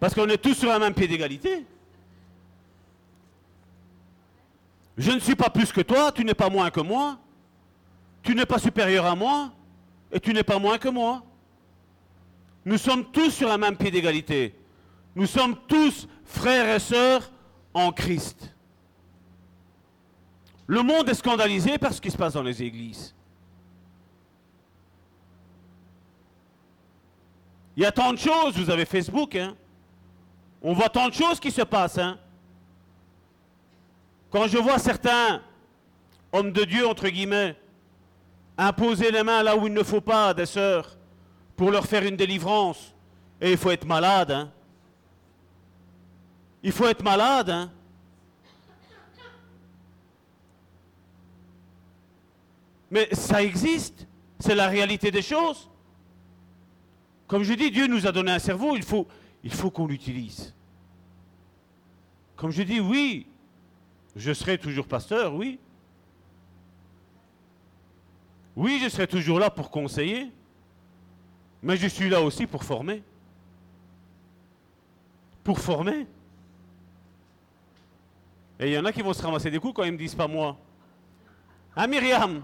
[0.00, 1.66] Parce qu'on est tous sur un même pied d'égalité.
[4.96, 7.18] Je ne suis pas plus que toi, tu n'es pas moins que moi.
[8.22, 9.52] Tu n'es pas supérieur à moi
[10.10, 11.22] et tu n'es pas moins que moi.
[12.64, 14.54] Nous sommes tous sur un même pied d'égalité.
[15.14, 17.30] Nous sommes tous frères et sœurs
[17.74, 18.54] en Christ.
[20.66, 23.14] Le monde est scandalisé par ce qui se passe dans les églises.
[27.76, 29.56] Il y a tant de choses, vous avez Facebook, hein.
[30.62, 32.18] On voit tant de choses qui se passent, hein.
[34.30, 35.42] Quand je vois certains
[36.32, 37.56] hommes de Dieu, entre guillemets,
[38.56, 40.96] imposer les mains là où il ne faut pas des sœurs
[41.56, 42.94] pour leur faire une délivrance,
[43.40, 44.50] et il faut être malade, hein.
[46.62, 47.70] Il faut être malade, hein.
[52.90, 54.06] Mais ça existe,
[54.38, 55.68] c'est la réalité des choses.
[57.28, 59.06] Comme je dis, Dieu nous a donné un cerveau, il faut,
[59.42, 60.54] il faut qu'on l'utilise.
[62.36, 63.26] Comme je dis, oui,
[64.16, 65.58] je serai toujours pasteur, oui.
[68.56, 70.30] Oui, je serai toujours là pour conseiller,
[71.62, 73.02] mais je suis là aussi pour former.
[75.44, 76.06] Pour former.
[78.58, 80.14] Et il y en a qui vont se ramasser des coups quand ils me disent
[80.14, 80.58] pas moi.
[81.74, 82.42] Ah Myriam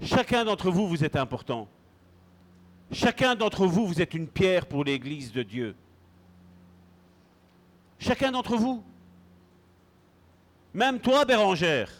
[0.00, 1.68] Chacun d'entre vous, vous êtes important.
[2.92, 5.74] Chacun d'entre vous, vous êtes une pierre pour l'Église de Dieu.
[7.98, 8.82] Chacun d'entre vous.
[10.74, 11.90] Même toi, Bérangère.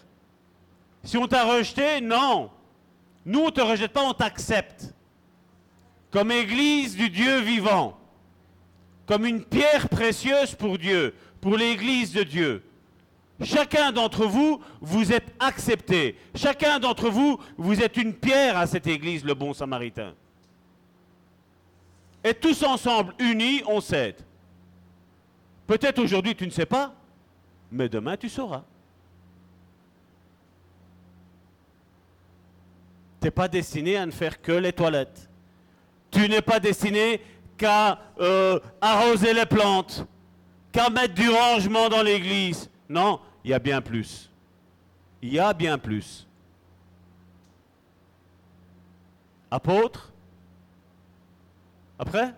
[1.03, 2.49] Si on t'a rejeté, non.
[3.25, 4.93] Nous, on ne te rejette pas, on t'accepte.
[6.11, 7.97] Comme Église du Dieu vivant.
[9.05, 12.63] Comme une pierre précieuse pour Dieu, pour l'Église de Dieu.
[13.43, 16.17] Chacun d'entre vous, vous êtes accepté.
[16.35, 20.13] Chacun d'entre vous, vous êtes une pierre à cette Église, le bon samaritain.
[22.25, 24.15] Et tous ensemble, unis, on s'aide.
[25.67, 26.91] Peut-être aujourd'hui tu ne sais pas,
[27.71, 28.63] mais demain tu sauras.
[33.21, 35.29] Tu n'es pas destiné à ne faire que les toilettes.
[36.09, 37.21] Tu n'es pas destiné
[37.57, 40.07] qu'à euh, arroser les plantes,
[40.71, 42.71] qu'à mettre du rangement dans l'église.
[42.89, 44.31] Non, il y a bien plus.
[45.21, 46.27] Il y a bien plus.
[49.51, 50.11] Apôtre
[51.97, 52.33] Après?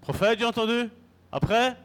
[0.00, 0.88] Prophète, j'ai entendu
[1.30, 1.76] Après?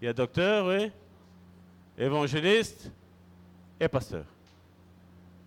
[0.00, 0.90] Il y a docteur, oui.
[1.98, 2.90] Évangéliste
[3.78, 4.24] et pasteur.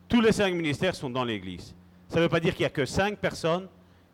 [0.07, 1.73] Tous les cinq ministères sont dans l'Église.
[2.07, 3.67] Ça ne veut pas dire qu'il n'y a que cinq personnes,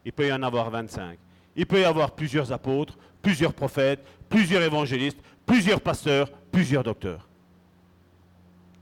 [0.05, 1.19] il peut y en avoir 25.
[1.57, 3.99] Il peut y avoir plusieurs apôtres, plusieurs prophètes,
[4.29, 7.27] plusieurs évangélistes, plusieurs pasteurs, plusieurs docteurs.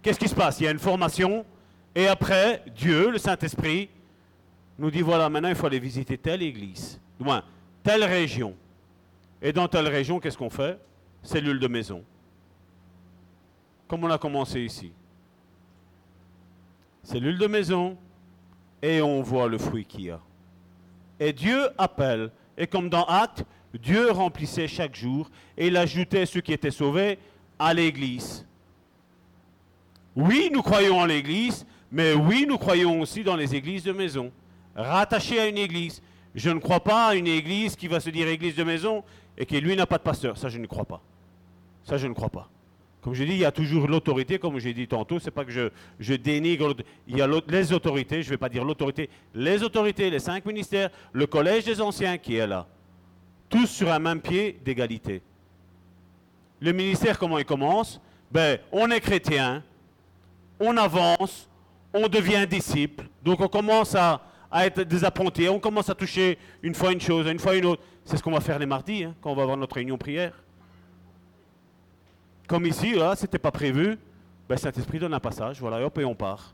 [0.03, 0.59] Qu'est-ce qui se passe?
[0.59, 1.43] Il y a une formation,
[1.95, 3.89] et après, Dieu, le Saint-Esprit,
[4.77, 7.43] nous dit voilà, maintenant il faut aller visiter telle église, moins
[7.83, 8.55] telle région.
[9.41, 10.79] Et dans telle région, qu'est-ce qu'on fait?
[11.23, 12.03] Cellule de maison.
[13.87, 14.91] Comme on a commencé ici.
[17.03, 17.97] Cellule de maison,
[18.81, 20.19] et on voit le fruit qu'il y a.
[21.19, 26.41] Et Dieu appelle, et comme dans Actes, Dieu remplissait chaque jour, et il ajoutait ceux
[26.41, 27.17] qui étaient sauvés
[27.57, 28.45] à l'église.
[30.15, 34.31] Oui, nous croyons en l'église, mais oui, nous croyons aussi dans les églises de maison
[34.75, 36.01] rattaché à une église.
[36.35, 39.03] Je ne crois pas à une église qui va se dire église de maison
[39.37, 40.37] et qui lui n'a pas de pasteur.
[40.37, 41.01] Ça, je ne crois pas.
[41.83, 42.49] Ça, je ne crois pas.
[43.01, 45.51] Comme je dis, il y a toujours l'autorité, comme j'ai dit tantôt, c'est pas que
[45.51, 45.69] je,
[45.99, 46.75] je dénigre,
[47.07, 50.45] il y a les autorités, je ne vais pas dire l'autorité, les autorités, les cinq
[50.45, 52.67] ministères, le collège des anciens qui est là.
[53.49, 55.21] Tous sur un même pied d'égalité.
[56.59, 58.01] Le ministère, comment il commence?
[58.29, 59.63] Ben, on est chrétien,
[60.59, 61.47] on avance,
[61.93, 64.21] on devient disciple, donc on commence à,
[64.53, 65.49] être des apprentis.
[65.49, 67.83] On commence à toucher une fois une chose, une fois une autre.
[68.05, 70.33] C'est ce qu'on va faire les mardis, hein, quand on va avoir notre réunion prière.
[72.47, 73.97] Comme ici, là, c'était pas prévu.
[74.47, 76.53] Ben, Saint-Esprit donne un passage, voilà, hop, et on part.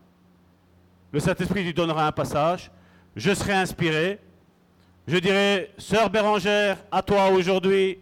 [1.12, 2.72] Le Saint-Esprit lui donnera un passage.
[3.16, 4.20] Je serai inspiré.
[5.08, 8.00] Je dirai, Sœur Bérangère, à toi aujourd'hui.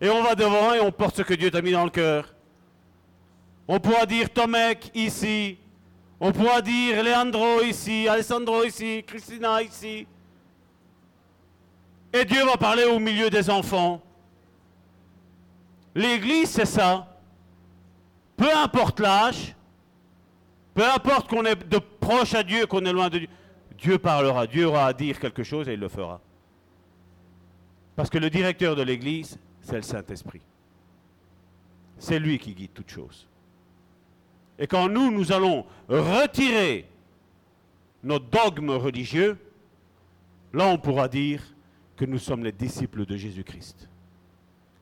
[0.00, 2.34] Et on va devant et on porte ce que Dieu t'a mis dans le cœur.
[3.72, 5.56] On pourra dire Tomek ici,
[6.18, 10.08] on pourra dire Leandro ici, Alessandro ici, Christina ici.
[12.12, 14.02] Et Dieu va parler au milieu des enfants.
[15.94, 17.16] L'église, c'est ça.
[18.36, 19.54] Peu importe l'âge,
[20.74, 23.28] peu importe qu'on est de proche à Dieu, qu'on est loin de Dieu,
[23.78, 26.20] Dieu parlera, Dieu aura à dire quelque chose et il le fera.
[27.94, 30.40] Parce que le directeur de l'église, c'est le Saint-Esprit.
[32.00, 33.29] C'est lui qui guide toutes choses.
[34.60, 36.86] Et quand nous, nous allons retirer
[38.04, 39.38] nos dogmes religieux,
[40.52, 41.42] là on pourra dire
[41.96, 43.88] que nous sommes les disciples de Jésus-Christ.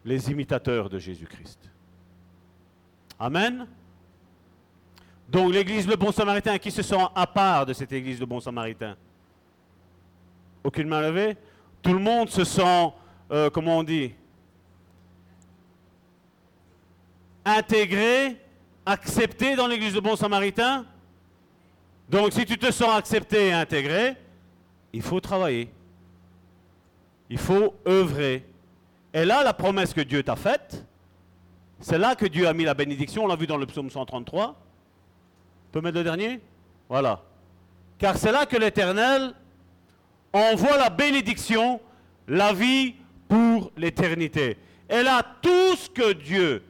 [0.04, 1.70] les imitateurs de Jésus-Christ.
[3.18, 3.66] Amen.
[5.28, 8.40] Donc l'église Le Bon Samaritain, qui se sent à part de cette église Le Bon
[8.40, 8.96] Samaritain?
[10.64, 11.36] Aucune main levée
[11.82, 12.92] Tout le monde se sent,
[13.30, 14.14] euh, comment on dit?
[17.44, 18.40] Intégré,
[18.88, 20.86] accepté dans l'église Le Bon Samaritain
[22.08, 24.16] Donc si tu te sens accepté et intégré,
[24.94, 25.70] il faut travailler.
[27.28, 28.46] Il faut œuvrer.
[29.12, 30.84] Et là, la promesse que Dieu t'a faite,
[31.80, 33.24] c'est là que Dieu a mis la bénédiction.
[33.24, 34.48] On l'a vu dans le psaume 133.
[34.48, 34.54] On
[35.70, 36.40] peut mettre le dernier?
[36.88, 37.20] Voilà.
[37.98, 39.34] Car c'est là que l'Éternel
[40.32, 41.78] envoie la bénédiction,
[42.26, 42.94] la vie
[43.28, 44.56] pour l'éternité.
[44.88, 46.62] Et là, tout ce que Dieu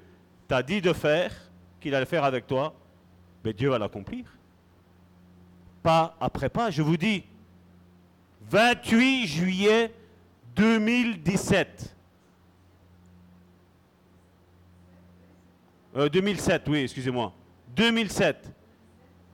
[0.49, 1.31] t'a dit de faire,
[1.89, 2.75] qu'il allait faire avec toi,
[3.43, 4.27] mais Dieu va l'accomplir.
[5.83, 7.25] Pas après pas, je vous dis.
[8.51, 9.95] 28 juillet
[10.55, 11.95] 2017.
[16.13, 17.33] 2007, oui, excusez-moi.
[17.75, 18.51] 2007.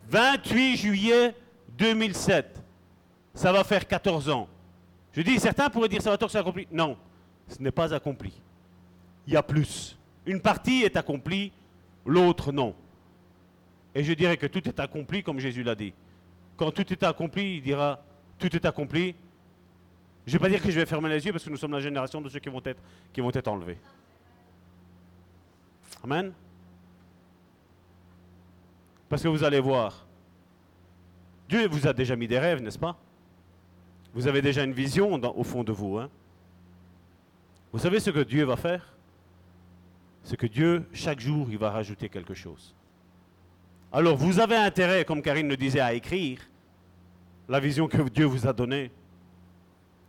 [0.08, 1.34] 28 juillet
[1.76, 2.62] 2007.
[3.34, 4.48] Ça va faire 14 ans.
[5.12, 6.68] Je dis, certains pourraient dire, ça va c'est accompli.
[6.70, 6.96] Non,
[7.48, 8.32] ce n'est pas accompli.
[9.26, 9.98] Il y a plus.
[10.24, 11.52] Une partie est accomplie,
[12.06, 12.74] l'autre non.
[13.94, 15.92] Et je dirais que tout est accompli comme Jésus l'a dit.
[16.56, 18.02] Quand tout est accompli, il dira,
[18.38, 19.14] tout est accompli.
[20.26, 21.72] Je ne vais pas dire que je vais fermer les yeux parce que nous sommes
[21.72, 22.80] la génération de ceux qui vont être,
[23.12, 23.78] qui vont être enlevés.
[26.02, 26.32] Amen.
[29.08, 30.06] Parce que vous allez voir,
[31.48, 32.96] Dieu vous a déjà mis des rêves, n'est-ce pas?
[34.14, 35.98] Vous avez déjà une vision au fond de vous.
[35.98, 36.08] Hein
[37.72, 38.93] vous savez ce que Dieu va faire?
[40.24, 42.74] C'est que Dieu, chaque jour, il va rajouter quelque chose.
[43.92, 46.40] Alors, vous avez intérêt, comme Karine le disait, à écrire
[47.48, 48.90] la vision que Dieu vous a donnée,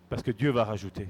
[0.10, 1.10] parce que Dieu va rajouter.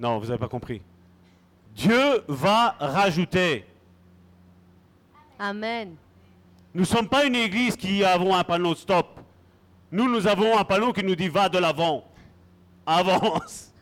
[0.00, 0.80] Non, vous n'avez pas compris.
[1.74, 3.66] Dieu va rajouter.
[5.38, 5.94] Amen.
[6.72, 9.20] Nous ne sommes pas une église qui avons un panneau stop.
[9.92, 12.04] Nous, nous avons un panneau qui nous dit va de l'avant.
[12.86, 13.73] Avance.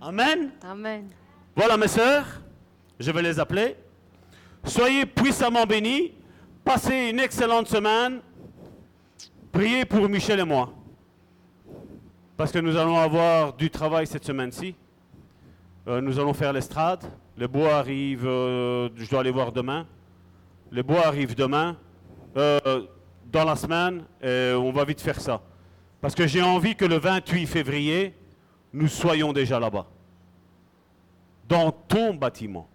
[0.00, 0.50] Amen.
[0.62, 1.08] Amen.
[1.54, 2.26] Voilà mes sœurs,
[3.00, 3.76] je vais les appeler.
[4.64, 6.12] Soyez puissamment bénis.
[6.64, 8.20] Passez une excellente semaine.
[9.52, 10.72] Priez pour Michel et moi.
[12.36, 14.74] Parce que nous allons avoir du travail cette semaine-ci.
[15.88, 17.04] Euh, nous allons faire l'estrade.
[17.38, 19.86] Le bois arrive, euh, je dois aller voir demain.
[20.70, 21.76] Le bois arrive demain,
[22.36, 22.58] euh,
[23.30, 25.40] dans la semaine, et on va vite faire ça.
[26.00, 28.14] Parce que j'ai envie que le 28 février,
[28.76, 29.86] nous soyons déjà là-bas.
[31.48, 32.68] Dans ton bâtiment.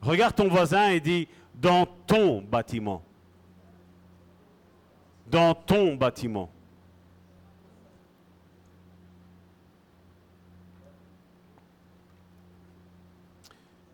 [0.00, 3.00] Regarde ton voisin et dis, dans ton bâtiment.
[5.30, 6.50] Dans ton bâtiment.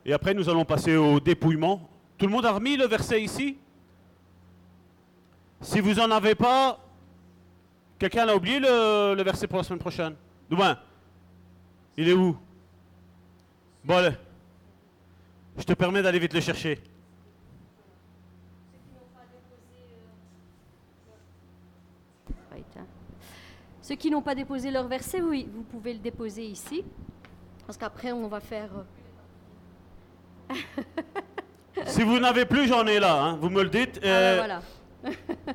[0.06, 1.86] Et après, nous allons passer au dépouillement.
[2.16, 3.58] Tout le monde a remis le verset ici?
[5.60, 6.78] Si vous n'en avez pas,
[7.98, 10.14] quelqu'un a oublié le, verset pour la semaine prochaine?
[10.50, 10.78] Demain
[11.96, 12.36] Il est où?
[13.84, 14.16] Bon, allez.
[15.56, 16.80] Je te permets d'aller vite le chercher.
[23.88, 26.84] Ceux qui n'ont pas déposé leur verset, oui, vous pouvez le déposer ici.
[27.66, 28.68] Parce qu'après, on va faire
[30.50, 30.54] euh,
[31.86, 33.18] si vous n'avez plus, j'en ai là.
[33.18, 33.38] Hein.
[33.40, 33.96] Vous me le dites.
[33.96, 34.62] Ah, ben euh, voilà.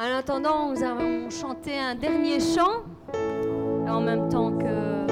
[0.00, 2.84] en attendant, nous avons chanté un dernier chant
[3.86, 5.06] en même temps que,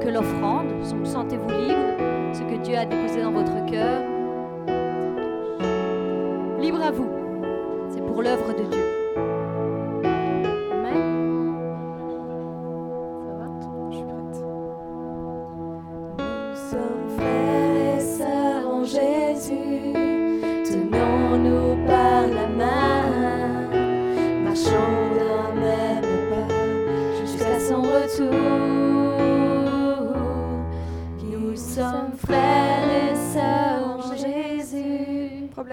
[0.00, 0.68] que l'offrande.
[1.04, 4.02] Sentez-vous libre, ce que Dieu a déposé dans votre cœur.
[6.60, 7.08] Libre à vous.
[7.90, 8.91] C'est pour l'œuvre de Dieu.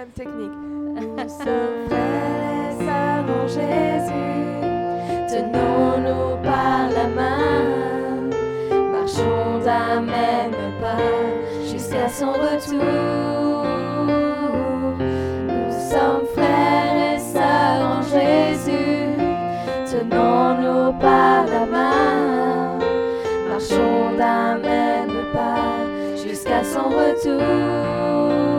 [0.08, 0.52] Technique.
[0.96, 4.46] Nous sommes frères et sœurs en Jésus,
[5.30, 8.30] tenons-nous par la main,
[8.92, 10.52] marchons d'un même
[10.82, 13.66] pas jusqu'à son retour.
[15.48, 19.16] Nous sommes frères et sœurs en Jésus,
[19.86, 22.80] tenons-nous par la main,
[23.50, 28.59] marchons d'un même pas jusqu'à son retour.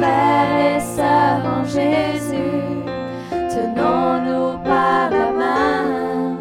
[0.00, 2.84] Père et Sœur en Jésus,
[3.30, 6.36] tenons-nous par la main,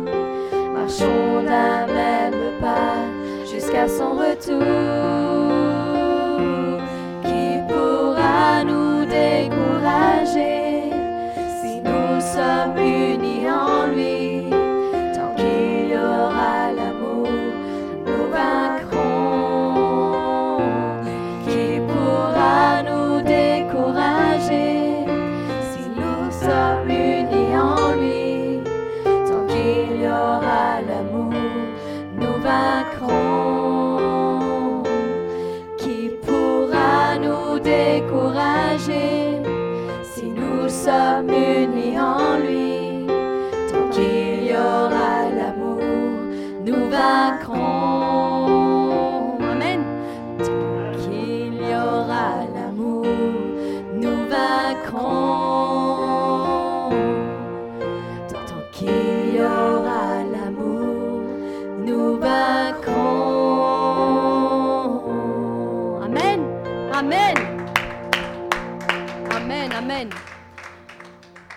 [0.74, 3.04] marchons d'un même pas
[3.52, 5.29] jusqu'à son retour.